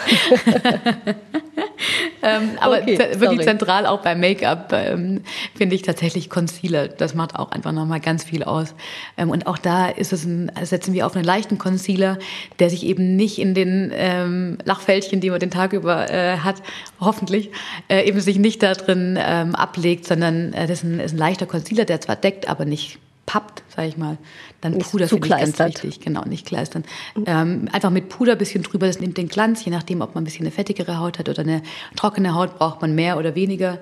[2.22, 5.22] ähm, aber okay, wirklich zentral auch beim Make-up ähm,
[5.54, 6.88] finde ich tatsächlich Concealer.
[6.88, 8.74] Das macht auch einfach nochmal ganz viel aus.
[9.16, 12.18] Ähm, und auch da ist es ein, setzen wir auf einen leichten Concealer,
[12.58, 16.62] der sich eben nicht in den ähm, Lachfältchen, die man den Tag über äh, hat,
[17.00, 17.50] hoffentlich,
[17.88, 21.18] äh, eben sich nicht da drin ähm, ablegt, sondern äh, das ist ein, ist ein
[21.18, 24.18] leichter Concealer, der zwar deckt, aber nicht pappt, sage ich mal.
[24.60, 26.00] Dann nicht Puder finde ich ganz wichtig.
[26.00, 26.84] Genau, nicht kleistern.
[27.26, 30.22] Ähm, einfach mit Puder ein bisschen drüber, das nimmt den Glanz, je nachdem, ob man
[30.22, 31.62] ein bisschen eine fettigere Haut hat oder eine
[31.96, 33.78] trockene Haut, braucht man mehr oder weniger.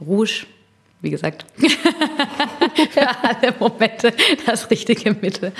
[0.00, 0.46] Rouge,
[1.00, 4.12] wie gesagt, für alle Momente
[4.46, 5.52] das richtige Mittel.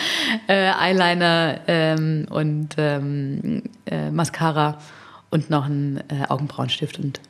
[0.49, 4.79] Äh, Eyeliner ähm, und ähm, äh, Mascara
[5.31, 7.21] und noch ein äh, Augenbrauenstift und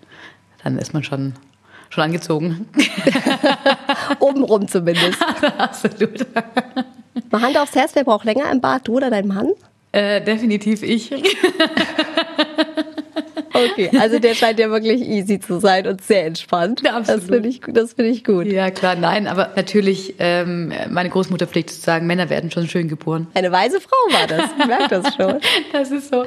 [0.63, 1.35] dann ist man schon
[1.91, 2.69] schon angezogen.
[4.19, 5.19] Obenrum zumindest.
[5.59, 6.27] Absolut.
[7.31, 9.53] Mal Hand aufs Herz, wer braucht länger im Bad, du oder dein Mann?
[9.93, 11.11] Äh, definitiv ich.
[13.59, 16.83] Okay, also der scheint ja wirklich easy zu sein und sehr entspannt.
[16.85, 17.23] Ja, absolut.
[17.23, 18.47] Das finde ich, das find ich gut.
[18.47, 22.89] Ja, klar, nein, aber natürlich, ähm, meine Großmutter pflegt zu sagen, Männer werden schon schön
[22.89, 23.27] geboren.
[23.35, 25.41] Eine weise Frau war das, ich merke das schon.
[25.73, 26.25] Das ist so.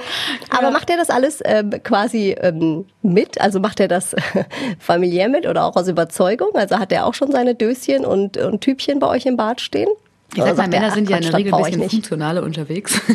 [0.50, 0.72] Aber ja.
[0.72, 3.40] macht er das alles ähm, quasi ähm, mit?
[3.40, 4.16] Also macht er das
[4.80, 6.50] familiär mit oder auch aus Überzeugung?
[6.54, 9.90] Also hat er auch schon seine Döschen und, und Typchen bei euch im Bad stehen?
[10.34, 13.00] Ich sag mal, Männer sind ja in der Regel ein bisschen funktionaler unterwegs.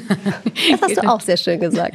[0.70, 1.94] Das hast du auch sehr schön gesagt.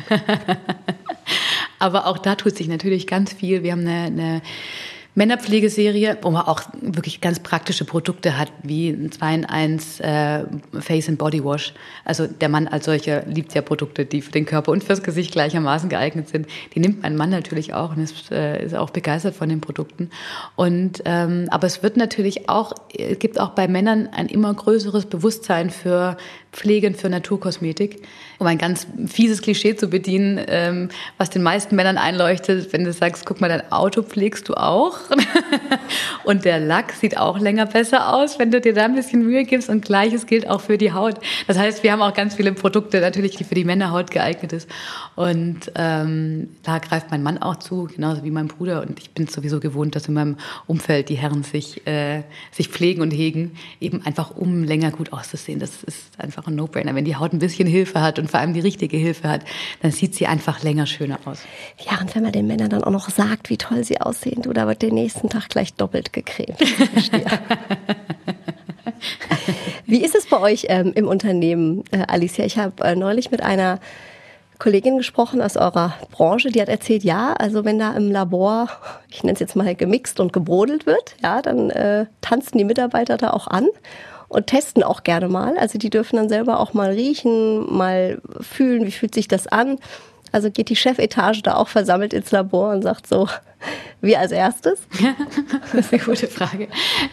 [1.80, 3.64] Aber auch da tut sich natürlich ganz viel.
[3.64, 4.42] Wir haben eine, eine
[5.14, 10.44] Männerpflegeserie, wo man auch wirklich ganz praktische Produkte hat, wie ein 2 in 1 äh,
[10.80, 11.74] Face and Body Wash.
[12.06, 15.34] Also der Mann als solcher liebt ja Produkte, die für den Körper und fürs Gesicht
[15.34, 16.48] gleichermaßen geeignet sind.
[16.76, 20.10] Die nimmt mein Mann natürlich auch und ist, äh, ist auch begeistert von den Produkten.
[20.56, 25.08] Und ähm, aber es wird natürlich auch, es gibt auch bei Männern ein immer größeres
[25.08, 26.16] Bewusstsein für
[26.52, 28.04] Pflegen für Naturkosmetik.
[28.40, 32.92] Um ein ganz fieses Klischee zu bedienen, ähm, was den meisten Männern einleuchtet, wenn du
[32.92, 35.01] sagst, guck mal, dein Auto pflegst du auch.
[36.24, 39.44] und der Lack sieht auch länger besser aus, wenn du dir da ein bisschen Mühe
[39.44, 39.70] gibst.
[39.70, 41.16] Und gleiches gilt auch für die Haut.
[41.48, 44.70] Das heißt, wir haben auch ganz viele Produkte natürlich, die für die Männerhaut geeignet ist.
[45.16, 48.82] Und ähm, da greift mein Mann auch zu, genauso wie mein Bruder.
[48.82, 50.38] Und ich bin sowieso gewohnt, dass in meinem
[50.68, 55.60] Umfeld die Herren sich, äh, sich pflegen und hegen, eben einfach um länger gut auszusehen.
[55.60, 56.96] Das ist einfach ein No-Brainer.
[56.96, 59.42] Wenn die Haut ein bisschen Hilfe hat und vor allem die richtige Hilfe hat,
[59.82, 61.44] dann sieht sie einfach länger schöner aus.
[61.90, 64.54] Ja, und wenn man den Männern dann auch noch sagt, wie toll sie aussehen, du,
[64.54, 66.60] da wird den nächsten Tag gleich doppelt gecremt.
[69.86, 72.46] wie ist es bei euch ähm, im Unternehmen, äh, Alicia?
[72.46, 73.80] Ich habe äh, neulich mit einer
[74.60, 78.70] Kollegin gesprochen aus eurer Branche, die hat erzählt, ja, also wenn da im Labor,
[79.10, 83.18] ich nenne es jetzt mal gemixt und gebrodelt wird, ja, dann äh, tanzen die Mitarbeiter
[83.18, 83.68] da auch an
[84.28, 85.58] und testen auch gerne mal.
[85.58, 89.80] Also die dürfen dann selber auch mal riechen, mal fühlen, wie fühlt sich das an.
[90.32, 93.28] Also geht die Chefetage da auch versammelt ins Labor und sagt so,
[94.02, 94.80] wie als erstes?
[95.74, 96.68] das ist eine gute Frage.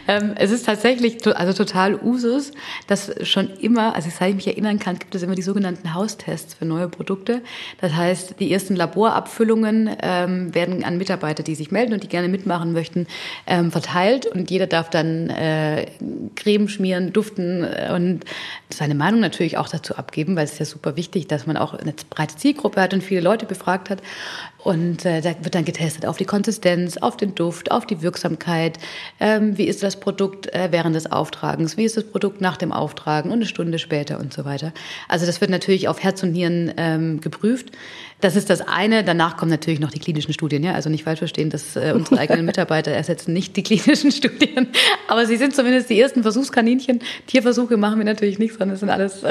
[0.07, 2.51] Ähm, es ist tatsächlich also total Usus,
[2.87, 6.55] dass schon immer, also seit ich mich erinnern kann, gibt es immer die sogenannten Haustests
[6.55, 7.41] für neue Produkte.
[7.79, 12.27] Das heißt, die ersten Laborabfüllungen ähm, werden an Mitarbeiter, die sich melden und die gerne
[12.27, 13.07] mitmachen möchten,
[13.45, 15.85] ähm, verteilt und jeder darf dann äh,
[16.35, 18.25] Creme schmieren, duften äh, und
[18.69, 21.73] seine Meinung natürlich auch dazu abgeben, weil es ist ja super wichtig, dass man auch
[21.73, 24.01] eine breite Zielgruppe hat und viele Leute befragt hat.
[24.63, 28.77] Und äh, da wird dann getestet auf die Konsistenz, auf den Duft, auf die Wirksamkeit.
[29.19, 31.77] Ähm, wie ist das Produkt äh, während des Auftragens?
[31.77, 34.73] Wie ist das Produkt nach dem Auftragen und eine Stunde später und so weiter?
[35.07, 37.71] Also das wird natürlich auf Herz und Nieren ähm, geprüft.
[38.21, 39.03] Das ist das eine.
[39.03, 40.63] Danach kommen natürlich noch die klinischen Studien.
[40.63, 40.73] Ja?
[40.73, 44.67] Also nicht falsch verstehen, dass äh, unsere eigenen Mitarbeiter ersetzen nicht die klinischen Studien.
[45.07, 46.99] Aber sie sind zumindest die ersten Versuchskaninchen.
[47.27, 49.23] Tierversuche machen wir natürlich nicht, sondern es sind alles,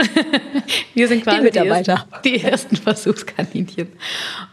[0.94, 2.06] wir sind quasi die, Mitarbeiter.
[2.24, 3.88] Die, ersten, die ersten Versuchskaninchen.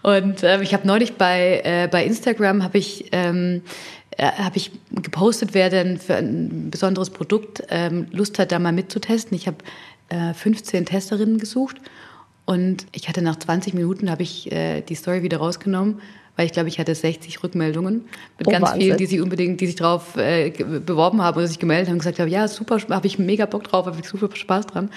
[0.01, 3.61] Und ähm, ich habe neulich bei, äh, bei Instagram habe ich ähm,
[4.17, 8.71] äh, habe ich gepostet, wer denn für ein besonderes Produkt ähm, Lust hat, da mal
[8.71, 9.35] mitzutesten.
[9.35, 9.57] Ich habe
[10.09, 11.77] äh, 15 Testerinnen gesucht
[12.45, 16.01] und ich hatte nach 20 Minuten habe ich äh, die Story wieder rausgenommen,
[16.35, 18.05] weil ich glaube, ich hatte 60 Rückmeldungen
[18.37, 18.81] mit Oh, ganz Wahnsinn.
[18.81, 21.99] vielen, die sich unbedingt, die sich drauf äh, beworben haben oder sich gemeldet haben und
[21.99, 24.89] gesagt haben, ja, super, habe ich mega Bock drauf, habe ich super Spaß dran.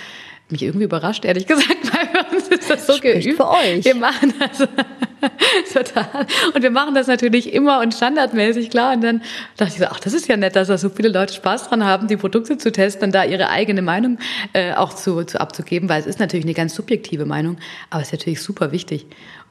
[0.51, 3.37] Mich irgendwie überrascht, ehrlich gesagt, weil bei uns ist das so Spricht geübt.
[3.37, 3.85] für euch.
[3.85, 4.66] Wir machen das
[5.72, 6.27] total.
[6.55, 8.94] Und wir machen das natürlich immer und standardmäßig, klar.
[8.94, 9.22] Und dann
[9.59, 11.85] dachte ich so, ach, das ist ja nett, dass da so viele Leute Spaß dran
[11.85, 14.18] haben, die Produkte zu testen und da ihre eigene Meinung
[14.55, 17.59] äh, auch zu, zu abzugeben, weil es ist natürlich eine ganz subjektive Meinung,
[17.90, 19.07] aber es ist natürlich super wichtig.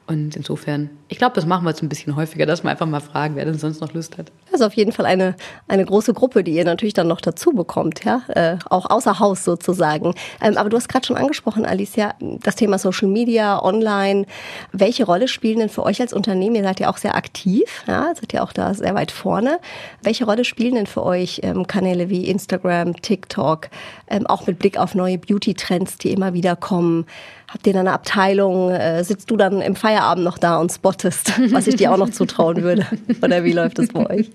[0.08, 3.00] Und insofern, ich glaube, das machen wir jetzt ein bisschen häufiger, dass wir einfach mal
[3.00, 4.32] fragen, wer denn sonst noch Lust hat.
[4.46, 5.36] Das ist auf jeden Fall eine,
[5.68, 9.44] eine große Gruppe, die ihr natürlich dann noch dazu bekommt, ja, äh, auch außer Haus
[9.44, 10.14] sozusagen.
[10.40, 14.24] Ähm, aber du hast gerade schon angesprochen, Alicia, das Thema Social Media, Online.
[14.72, 16.56] Welche Rolle spielen denn für euch als Unternehmen?
[16.56, 19.58] Ihr seid ja auch sehr aktiv, ja, seid ja auch da sehr weit vorne.
[20.02, 23.68] Welche Rolle spielen denn für euch ähm, Kanäle wie Instagram, TikTok,
[24.08, 27.04] ähm, auch mit Blick auf neue Beauty-Trends, die immer wieder kommen?
[27.48, 28.70] Habt ihr da eine Abteilung?
[28.70, 32.10] Äh, sitzt du dann im Feierabend noch da und spottest, was ich dir auch noch
[32.10, 32.86] zutrauen würde?
[33.22, 34.30] Oder wie läuft das bei euch?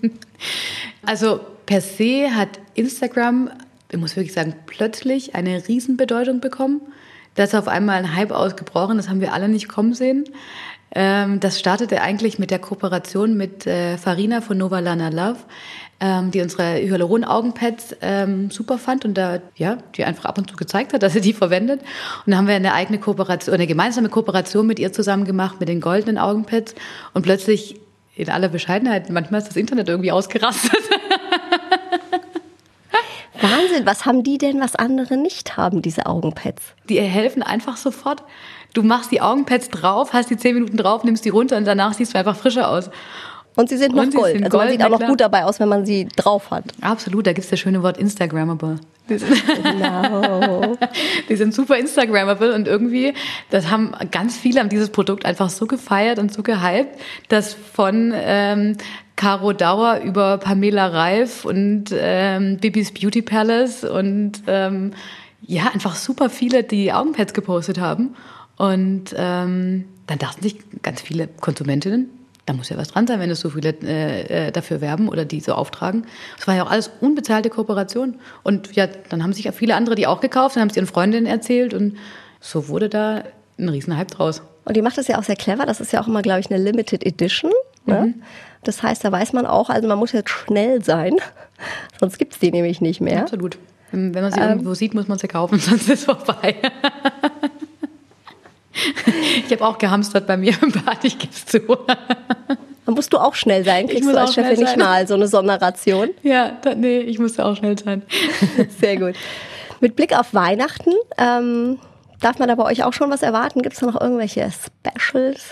[1.06, 3.50] Also per se hat Instagram,
[3.90, 6.80] ich muss wirklich sagen, plötzlich eine Riesenbedeutung bekommen.
[7.36, 10.24] Da ist auf einmal ein Hype ausgebrochen, das haben wir alle nicht kommen sehen.
[10.94, 15.40] Ähm, das startete eigentlich mit der Kooperation mit äh, Farina von Nova Lana Love,
[16.04, 20.56] ähm, die unsere Hyaluron-Augenpads ähm, super fand und da, ja, die einfach ab und zu
[20.56, 21.80] gezeigt hat, dass sie die verwendet.
[21.80, 25.70] Und dann haben wir eine eigene Kooperation, eine gemeinsame Kooperation mit ihr zusammen gemacht mit
[25.70, 26.74] den goldenen Augenpads
[27.14, 27.80] und plötzlich
[28.16, 30.72] in aller Bescheidenheit, manchmal ist das Internet irgendwie ausgerastet.
[33.40, 36.62] Wahnsinn, was haben die denn, was andere nicht haben, diese Augenpads?
[36.88, 38.22] Die helfen einfach sofort.
[38.74, 41.94] Du machst die Augenpads drauf, hast die zehn Minuten drauf, nimmst die runter und danach
[41.94, 42.90] siehst du einfach frischer aus.
[43.56, 44.32] Und sie sind noch sie Gold.
[44.34, 45.10] sind also man Gold, sieht auch noch klar.
[45.10, 46.64] gut dabei aus, wenn man sie drauf hat.
[46.80, 48.80] Absolut, da gibt's das schöne Wort Instagrammable.
[49.08, 50.76] Die sind, Genau.
[51.28, 53.12] die sind super Instagrammable und irgendwie,
[53.50, 58.14] das haben ganz viele haben dieses Produkt einfach so gefeiert und so gehypt, dass von
[58.16, 58.78] ähm,
[59.16, 64.92] Caro Dauer über Pamela Reif und ähm, Bibis Beauty Palace und ähm,
[65.42, 68.14] ja, einfach super viele, die Augenpads gepostet haben.
[68.56, 72.08] Und ähm, dann dachten sich ganz viele Konsumentinnen,
[72.46, 75.24] da muss ja was dran sein, wenn es so viele äh, äh, dafür werben oder
[75.24, 76.06] die so auftragen.
[76.38, 78.16] Es war ja auch alles unbezahlte Kooperation.
[78.42, 80.86] Und ja, dann haben sich ja viele andere die auch gekauft, dann haben es ihren
[80.86, 81.96] Freundinnen erzählt und
[82.40, 83.24] so wurde da
[83.58, 84.42] ein Riesenhype draus.
[84.64, 85.66] Und die macht das ja auch sehr clever.
[85.66, 87.50] Das ist ja auch immer, glaube ich, eine Limited Edition.
[87.86, 88.14] Ne?
[88.62, 91.16] Das heißt, da weiß man auch, also man muss jetzt schnell sein,
[92.00, 93.20] sonst gibt's die nämlich nicht mehr.
[93.20, 93.58] Absolut.
[93.90, 96.56] Wenn wenn man sie irgendwo sieht, muss man sie kaufen, sonst ist es vorbei.
[99.46, 101.60] ich habe auch gehamstert bei mir im Bad, ich gebe es zu.
[101.60, 105.26] Da musst du auch schnell sein, kriegst muss du als Chefin nicht mal so eine
[105.26, 106.10] Sonderration.
[106.22, 108.02] ja, da, nee, ich musste auch schnell sein.
[108.80, 109.14] Sehr gut.
[109.80, 111.78] Mit Blick auf Weihnachten, ähm,
[112.20, 113.62] darf man da bei euch auch schon was erwarten?
[113.62, 115.44] Gibt's da noch irgendwelche Specials,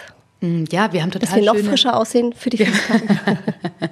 [0.42, 3.38] Mm, Ja, wir haben dass total wir noch schöne, frischer aussehen für die Feiertage?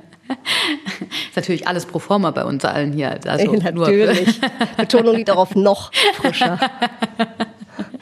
[1.30, 3.18] ist natürlich alles pro forma bei uns allen hier.
[3.26, 4.40] Also nur Natürlich.
[4.76, 6.58] Betonung liegt auch auf noch frischer.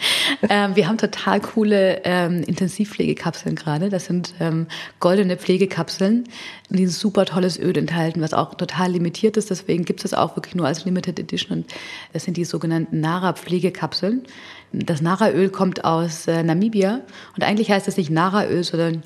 [0.48, 3.88] ähm, wir haben total coole ähm, Intensivpflegekapseln gerade.
[3.88, 4.66] Das sind ähm,
[5.00, 6.24] goldene Pflegekapseln,
[6.70, 9.50] die ein super tolles Öl enthalten, was auch total limitiert ist.
[9.50, 11.58] Deswegen gibt es das auch wirklich nur als Limited Edition.
[11.58, 11.74] Und
[12.12, 14.24] das sind die sogenannten Nara-Pflegekapseln.
[14.72, 17.00] Das Nara-Öl kommt aus äh, Namibia
[17.37, 19.02] und eigentlich heißt es nicht Nara-Öl, sondern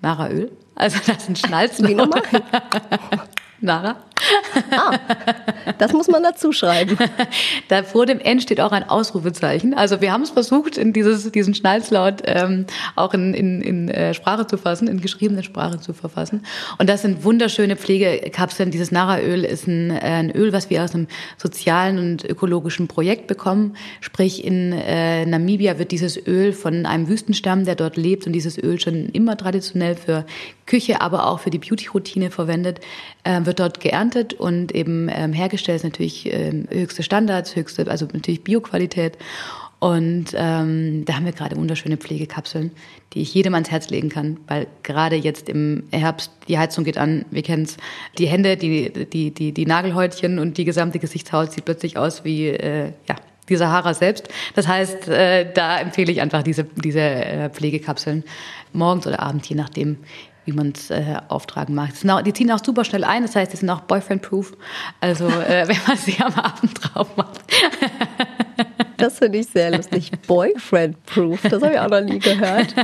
[0.00, 0.50] Nara-Öl.
[0.74, 1.88] Also das sind Schnalzen.
[1.88, 2.22] Wie nochmal?
[3.60, 3.96] Nara.
[5.78, 6.96] Das muss man dazu schreiben.
[7.68, 9.74] Da vor dem N steht auch ein Ausrufezeichen.
[9.74, 14.12] Also wir haben es versucht, in dieses, diesen Schnalzlaut ähm, auch in, in, in äh,
[14.14, 16.44] Sprache zu fassen, in geschriebene Sprache zu verfassen.
[16.78, 18.70] Und das sind wunderschöne Pflegekapseln.
[18.70, 21.06] Dieses Nara-Öl ist ein, äh, ein Öl, was wir aus einem
[21.38, 23.76] sozialen und ökologischen Projekt bekommen.
[24.00, 28.58] Sprich, in äh, Namibia wird dieses Öl von einem Wüstenstamm, der dort lebt und dieses
[28.58, 30.26] Öl schon immer traditionell für
[30.66, 32.80] Küche, aber auch für die Beauty-Routine verwendet,
[33.24, 38.06] äh, wird dort geerntet und eben ähm, hergestellt ist natürlich ähm, höchste Standards, höchste, also
[38.12, 39.18] natürlich Bioqualität.
[39.80, 42.70] Und ähm, da haben wir gerade wunderschöne Pflegekapseln,
[43.12, 46.96] die ich jedem ans Herz legen kann, weil gerade jetzt im Herbst die Heizung geht
[46.96, 47.76] an, wir kennen's,
[48.16, 52.48] die Hände, die, die, die, die Nagelhäutchen und die gesamte Gesichtshaut sieht plötzlich aus wie,
[52.48, 53.16] äh, ja,
[53.48, 54.28] die Sahara selbst.
[54.54, 58.24] Das heißt, äh, da empfehle ich einfach diese, diese äh, Pflegekapseln
[58.72, 59.98] morgens oder abends, je nachdem,
[60.44, 61.90] wie man es äh, auftragen mag.
[62.08, 64.52] Auch, die ziehen auch super schnell ein, das heißt, die sind auch boyfriend-proof.
[65.00, 67.40] Also äh, wenn man sie am Abend drauf macht.
[68.96, 70.10] Das finde ich sehr lustig.
[70.26, 72.74] Boyfriend-proof, das habe ich auch noch nie gehört.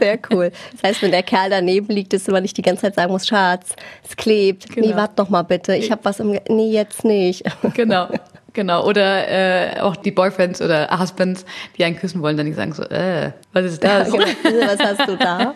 [0.00, 0.50] Sehr cool.
[0.72, 3.26] Das heißt, wenn der Kerl daneben liegt, dass man nicht die ganze Zeit sagen muss,
[3.26, 4.70] Schatz, es klebt.
[4.70, 4.88] Genau.
[4.88, 5.76] Nee, warte doch mal bitte.
[5.76, 6.32] Ich habe was im...
[6.32, 7.44] Ge nee, jetzt nicht.
[7.74, 8.08] Genau.
[8.58, 11.44] Genau, oder äh, auch die Boyfriends oder Husbands,
[11.76, 14.10] die einen küssen wollen, dann nicht sagen so, äh, was ist das?
[14.42, 15.54] Genau, was hast du da?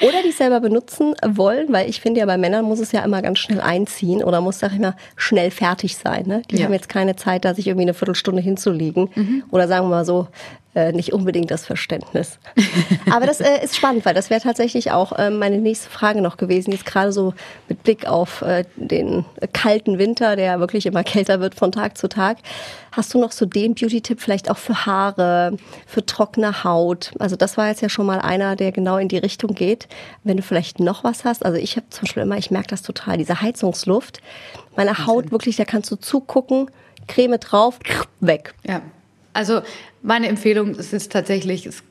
[0.00, 3.20] Oder die selber benutzen wollen, weil ich finde ja, bei Männern muss es ja immer
[3.20, 6.22] ganz schnell einziehen oder muss, sag ich mal, schnell fertig sein.
[6.28, 6.42] Ne?
[6.48, 6.66] Die ja.
[6.66, 9.10] haben jetzt keine Zeit, da sich irgendwie eine Viertelstunde hinzulegen.
[9.16, 9.42] Mhm.
[9.50, 10.28] Oder sagen wir mal so,
[10.76, 12.38] äh, nicht unbedingt das Verständnis.
[13.10, 16.36] Aber das äh, ist spannend, weil das wäre tatsächlich auch äh, meine nächste Frage noch
[16.36, 16.70] gewesen.
[16.70, 17.32] Jetzt gerade so
[17.68, 22.08] mit Blick auf äh, den kalten Winter, der wirklich immer kälter wird von Tag zu
[22.08, 22.36] Tag.
[22.92, 27.12] Hast du noch so den Beauty-Tipp vielleicht auch für Haare, für trockene Haut?
[27.18, 29.88] Also das war jetzt ja schon mal einer, der genau in die Richtung geht.
[30.24, 32.82] Wenn du vielleicht noch was hast, also ich habe zum Beispiel immer, ich merke das
[32.82, 34.20] total, diese Heizungsluft.
[34.76, 36.70] Meine Haut wirklich, da kannst du zugucken,
[37.08, 37.78] Creme drauf,
[38.20, 38.54] weg.
[38.66, 38.82] Ja,
[39.36, 39.60] also
[40.02, 41.82] meine Empfehlung ist tatsächlich, es,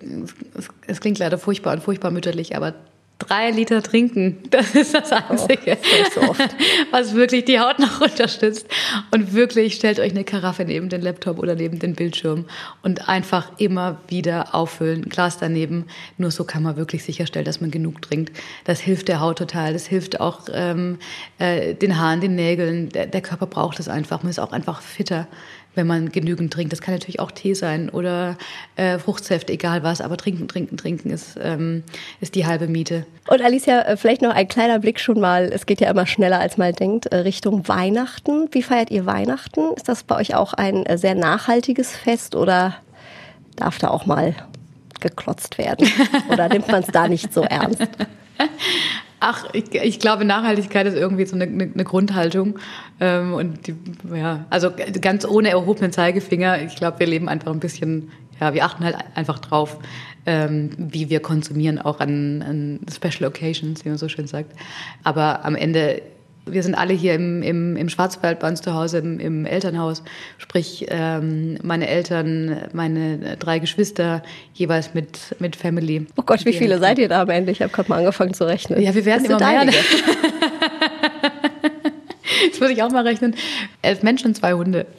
[0.58, 2.73] es, es, klingt leider furchtbar und furchtbar mütterlich, aber
[3.19, 6.36] drei Liter trinken, das ist das Einzige, oh, so
[6.91, 8.67] was wirklich die Haut noch unterstützt.
[9.12, 12.45] Und wirklich stellt euch eine Karaffe neben den Laptop oder neben den Bildschirm
[12.84, 15.86] und einfach immer wieder auffüllen, ein Glas daneben.
[16.17, 18.36] Nur so kann man wirklich sicherstellen, dass man genug trinkt.
[18.65, 20.97] Das hilft der Haut total, das hilft auch ähm,
[21.38, 22.89] äh, den Haaren, den Nägeln.
[22.89, 25.27] Der, der Körper braucht es einfach, man ist auch einfach fitter
[25.75, 26.73] wenn man genügend trinkt.
[26.73, 28.38] Das kann natürlich auch Tee sein oder
[28.75, 31.83] äh, Fruchtsäfte, egal was, aber trinken, trinken, trinken ist, ähm,
[32.21, 33.05] ist die halbe Miete.
[33.27, 36.39] Und Alicia, äh, vielleicht noch ein kleiner Blick schon mal, es geht ja immer schneller,
[36.39, 38.47] als man denkt, äh, Richtung Weihnachten.
[38.51, 39.73] Wie feiert ihr Weihnachten?
[39.75, 42.75] Ist das bei euch auch ein äh, sehr nachhaltiges Fest oder
[43.55, 44.35] darf da auch mal
[44.99, 45.88] geklotzt werden?
[46.29, 47.81] Oder nimmt man es da nicht so ernst?
[49.19, 52.60] Ach, ich, ich, glaube, Nachhaltigkeit ist irgendwie so eine, eine Grundhaltung.
[52.99, 53.75] Ähm, und die,
[54.13, 54.69] ja, also
[55.01, 56.63] ganz ohne erhobenen Zeigefinger.
[56.63, 59.78] Ich glaube, wir leben einfach ein bisschen, ja, wir achten halt einfach drauf,
[60.25, 64.51] ähm, wie wir konsumieren, auch an, an Special Occasions, wie man so schön sagt.
[65.04, 66.01] Aber am Ende
[66.45, 70.03] wir sind alle hier im, im, im Schwarzwald bei uns zu Hause im, im Elternhaus.
[70.38, 76.08] Sprich, ähm, meine Eltern, meine drei Geschwister, jeweils mit, mit Family.
[76.15, 77.51] Oh Gott, wie viele seid ihr da am Ende?
[77.51, 78.81] Ich habe gerade mal angefangen zu rechnen.
[78.81, 79.73] Ja, wir werden immer mehr.
[82.51, 83.36] Das muss ich auch mal rechnen.
[83.81, 84.86] Elf Menschen, zwei Hunde.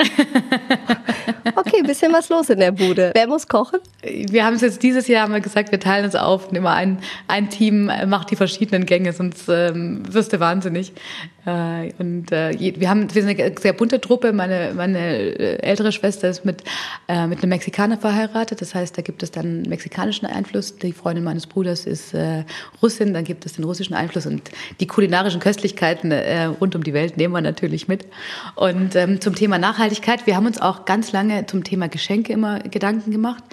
[1.54, 3.12] Okay, ein bisschen was los in der Bude.
[3.14, 3.80] Wer muss kochen?
[4.02, 6.72] Wir haben es jetzt dieses Jahr haben wir gesagt, wir teilen uns auf und immer
[6.72, 10.92] ein, ein Team macht die verschiedenen Gänge, sonst ähm, wirst du wahnsinnig.
[11.46, 14.32] Äh, und äh, wir haben wir sind eine sehr bunte Truppe.
[14.32, 16.64] Meine, meine äh, ältere Schwester ist mit,
[17.08, 18.60] mit einem Mexikaner verheiratet.
[18.60, 20.76] Das heißt, da gibt es dann mexikanischen Einfluss.
[20.76, 22.14] Die Freundin meines Bruders ist
[22.82, 26.12] Russin, dann gibt es den russischen Einfluss und die kulinarischen Köstlichkeiten
[26.60, 28.06] rund um die Welt nehmen wir natürlich mit.
[28.56, 32.58] Und ähm, zum Thema Nachhaltigkeit, wir haben uns auch ganz lange zum Thema Geschenke immer
[32.60, 33.44] Gedanken gemacht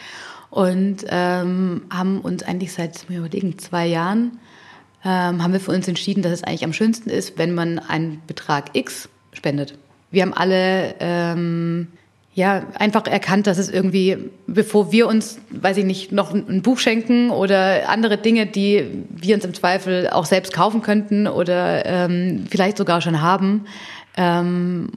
[0.50, 4.40] und ähm, haben uns eigentlich seit, mir überlegen, zwei Jahren
[5.06, 8.22] ähm, haben wir für uns entschieden, dass es eigentlich am schönsten ist, wenn man einen
[8.28, 9.78] Betrag X spendet.
[10.12, 11.88] Wir haben alle ähm,
[12.36, 16.80] ja einfach erkannt, dass es irgendwie, bevor wir uns, weiß ich nicht, noch ein Buch
[16.80, 22.46] schenken oder andere Dinge, die wir uns im Zweifel auch selbst kaufen könnten oder ähm,
[22.50, 23.66] vielleicht sogar schon haben,
[24.18, 24.90] ähm,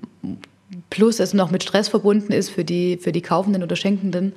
[0.90, 4.34] plus es noch mit Stress verbunden ist für die, für die Kaufenden oder Schenkenden,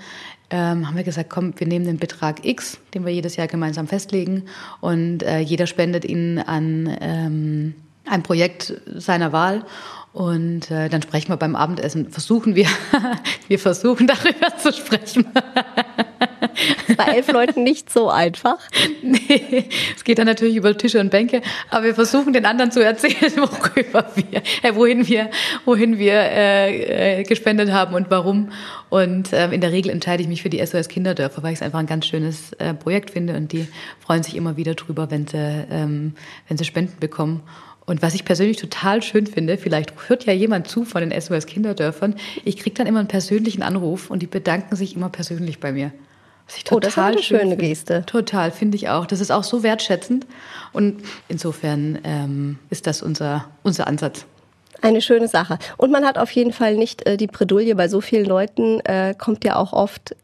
[0.49, 3.87] ähm, haben wir gesagt, komm, wir nehmen den Betrag X, den wir jedes Jahr gemeinsam
[3.87, 4.45] festlegen.
[4.81, 9.65] Und äh, jeder spendet ihn an ähm, ein Projekt seiner Wahl.
[10.11, 12.67] Und äh, dann sprechen wir beim Abendessen, versuchen wir,
[13.47, 15.25] wir versuchen darüber zu sprechen.
[16.99, 18.57] Bei elf Leuten nicht so einfach.
[19.01, 22.83] Nee, es geht dann natürlich über Tische und Bänke, aber wir versuchen den anderen zu
[22.83, 25.29] erzählen, worüber wir, äh, wohin wir,
[25.63, 28.51] wohin wir äh, äh, gespendet haben und warum.
[28.89, 31.61] Und äh, in der Regel entscheide ich mich für die SOS Kinderdörfer, weil ich es
[31.61, 33.65] einfach ein ganz schönes äh, Projekt finde und die
[34.01, 35.37] freuen sich immer wieder drüber, wenn sie,
[35.71, 36.15] ähm,
[36.49, 37.43] wenn sie Spenden bekommen.
[37.85, 41.45] Und was ich persönlich total schön finde, vielleicht hört ja jemand zu von den SOS
[41.45, 45.71] Kinderdörfern, ich kriege dann immer einen persönlichen Anruf und die bedanken sich immer persönlich bei
[45.71, 45.93] mir.
[46.49, 47.57] Was ich total oh, das ist eine schöne.
[47.57, 48.03] Geste.
[48.07, 49.05] Total, finde ich auch.
[49.05, 50.25] Das ist auch so wertschätzend.
[50.73, 54.25] Und insofern ähm, ist das unser, unser Ansatz.
[54.81, 55.59] Eine schöne Sache.
[55.77, 59.13] Und man hat auf jeden Fall nicht äh, die Bredouille, bei so vielen Leuten äh,
[59.15, 60.15] kommt ja auch oft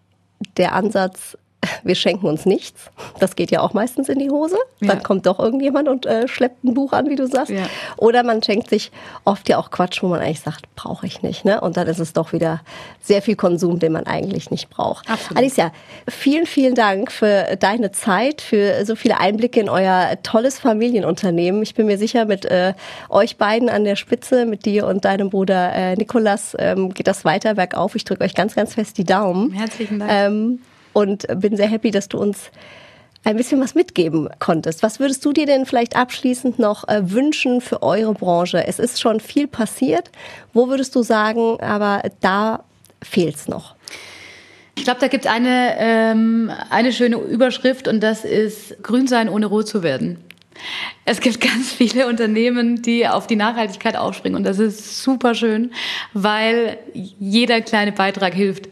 [0.58, 1.38] der Ansatz,
[1.84, 2.92] wir schenken uns nichts.
[3.20, 4.58] Das geht ja auch meistens in die Hose.
[4.80, 4.90] Ja.
[4.90, 7.52] Dann kommt doch irgendjemand und äh, schleppt ein Buch an, wie du sagst.
[7.52, 7.68] Ja.
[7.98, 8.92] Oder man schenkt sich
[9.24, 11.46] oft ja auch Quatsch, wo man eigentlich sagt, brauche ich nicht.
[11.46, 11.62] Ne?
[11.62, 12.62] Und dann ist es doch wieder
[13.02, 15.10] sehr viel Konsum, den man eigentlich nicht braucht.
[15.10, 15.38] Absolut.
[15.38, 15.72] Alicia,
[16.08, 21.62] vielen, vielen Dank für deine Zeit, für so viele Einblicke in euer tolles Familienunternehmen.
[21.64, 22.74] Ich bin mir sicher, mit äh,
[23.10, 27.26] euch beiden an der Spitze, mit dir und deinem Bruder äh, Nikolas, ähm, geht das
[27.26, 27.96] weiter bergauf.
[27.96, 29.52] Ich drücke euch ganz, ganz fest die Daumen.
[29.52, 30.12] Herzlichen Dank.
[30.12, 30.60] Ähm,
[30.96, 32.52] und bin sehr happy, dass du uns
[33.26, 34.82] ein bisschen was mitgeben konntest.
[34.82, 38.66] Was würdest du dir denn vielleicht abschließend noch äh, wünschen für eure Branche?
[38.66, 40.10] Es ist schon viel passiert.
[40.54, 42.64] Wo würdest du sagen, aber da
[43.02, 43.76] fehlt's noch?
[44.78, 49.28] Ich glaube, da gibt es eine, ähm, eine schöne Überschrift und das ist Grün sein,
[49.28, 50.20] ohne rot zu werden.
[51.04, 55.72] Es gibt ganz viele Unternehmen, die auf die Nachhaltigkeit aufspringen und das ist super schön,
[56.14, 58.70] weil jeder kleine Beitrag hilft.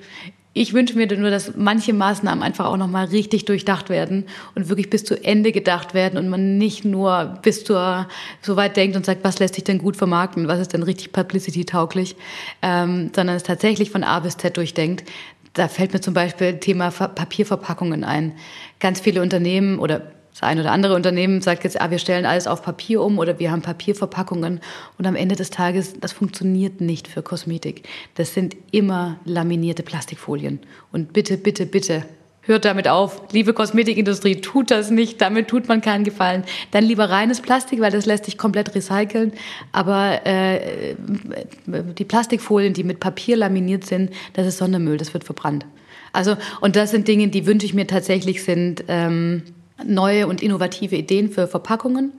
[0.55, 4.91] Ich wünsche mir nur, dass manche Maßnahmen einfach auch nochmal richtig durchdacht werden und wirklich
[4.91, 8.07] bis zu Ende gedacht werden und man nicht nur bis zur
[8.41, 11.11] so weit denkt und sagt, was lässt sich denn gut vermarkten, was ist denn richtig
[11.11, 12.15] publicity-tauglich,
[12.61, 15.09] ähm, sondern es tatsächlich von A bis Z durchdenkt.
[15.53, 18.33] Da fällt mir zum Beispiel Thema Papierverpackungen ein.
[18.79, 22.47] Ganz viele Unternehmen oder das ein oder andere Unternehmen sagt jetzt, ah, wir stellen alles
[22.47, 24.61] auf Papier um oder wir haben Papierverpackungen
[24.97, 27.87] und am Ende des Tages, das funktioniert nicht für Kosmetik.
[28.15, 30.59] Das sind immer laminierte Plastikfolien.
[30.91, 32.03] Und bitte, bitte, bitte,
[32.41, 33.21] hört damit auf.
[33.31, 36.43] Liebe Kosmetikindustrie, tut das nicht, damit tut man keinen Gefallen.
[36.71, 39.33] Dann lieber reines Plastik, weil das lässt sich komplett recyceln.
[39.71, 40.95] Aber äh,
[41.67, 45.65] die Plastikfolien, die mit Papier laminiert sind, das ist Sondermüll, das wird verbrannt.
[46.11, 48.83] Also, und das sind Dinge, die wünsche ich mir tatsächlich sind...
[48.87, 49.43] Ähm,
[49.85, 52.13] neue und innovative Ideen für Verpackungen.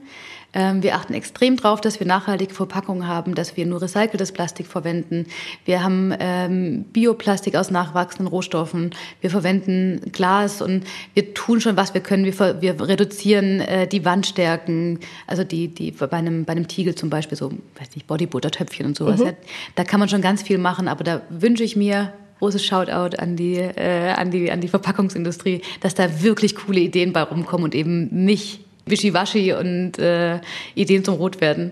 [0.55, 4.67] Ähm, wir achten extrem darauf, dass wir nachhaltige Verpackungen haben, dass wir nur recyceltes Plastik
[4.67, 5.27] verwenden.
[5.65, 8.91] Wir haben ähm, Bioplastik aus nachwachsenden Rohstoffen.
[9.19, 12.23] Wir verwenden Glas und wir tun schon, was wir können.
[12.23, 17.09] Wir, wir reduzieren äh, die Wandstärken, also die, die bei einem, bei einem Tiegel zum
[17.09, 19.19] Beispiel so, weiß nicht, Bodybutter-Töpfchen und sowas.
[19.19, 19.33] Mhm.
[19.75, 23.35] Da kann man schon ganz viel machen, aber da wünsche ich mir großes Shoutout an
[23.35, 27.75] die, äh, an, die, an die Verpackungsindustrie, dass da wirklich coole Ideen bei rumkommen und
[27.75, 30.39] eben nicht wischiwaschi und äh,
[30.75, 31.71] Ideen zum Rot werden.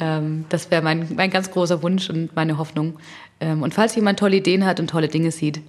[0.00, 2.98] Ähm, das wäre mein, mein ganz großer Wunsch und meine Hoffnung.
[3.40, 5.60] Ähm, und falls jemand tolle Ideen hat und tolle Dinge sieht,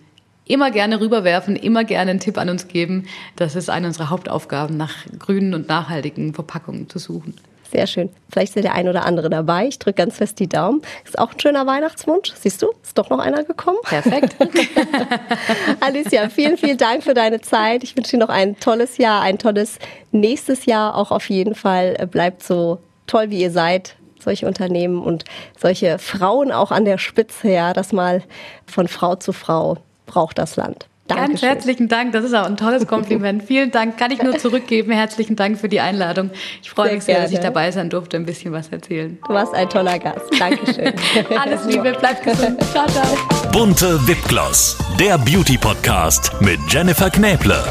[0.45, 3.05] immer gerne rüberwerfen, immer gerne einen Tipp an uns geben.
[3.35, 7.35] Das ist eine unserer Hauptaufgaben, nach grünen und nachhaltigen Verpackungen zu suchen.
[7.72, 8.09] Sehr schön.
[8.32, 9.67] Vielleicht ist der ein oder andere dabei.
[9.67, 10.82] Ich drücke ganz fest die Daumen.
[11.05, 12.32] Ist auch ein schöner Weihnachtswunsch.
[12.34, 13.78] Siehst du, ist doch noch einer gekommen.
[13.84, 14.36] Perfekt.
[15.80, 17.84] Alicia, vielen, vielen Dank für deine Zeit.
[17.84, 19.78] Ich wünsche dir noch ein tolles Jahr, ein tolles
[20.11, 22.07] nächstes Jahr auch auf jeden Fall.
[22.09, 25.24] Bleibt so toll, wie ihr seid solche Unternehmen und
[25.57, 28.22] solche Frauen auch an der Spitze, ja, das mal
[28.65, 30.88] von Frau zu Frau braucht das Land.
[31.10, 31.32] Dankeschön.
[31.32, 32.14] Ganz herzlichen Dank.
[32.14, 33.43] Das ist auch ein tolles Kompliment.
[33.43, 33.97] Vielen Dank.
[33.97, 34.91] Kann ich nur zurückgeben.
[34.91, 36.30] Herzlichen Dank für die Einladung.
[36.62, 37.26] Ich freue sehr mich sehr, gerne.
[37.28, 39.18] dass ich dabei sein durfte, ein bisschen was erzählen.
[39.28, 40.26] Du warst ein toller Gast.
[40.39, 40.93] Dankeschön.
[41.38, 41.95] Alles Liebe.
[41.99, 42.64] Bleib gesund.
[42.72, 43.05] Ciao, ciao.
[43.51, 44.78] Bunte Wipgloss.
[44.99, 47.64] Der Beauty Podcast mit Jennifer Knäble.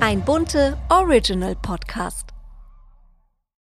[0.00, 2.35] Ein bunte Original Podcast.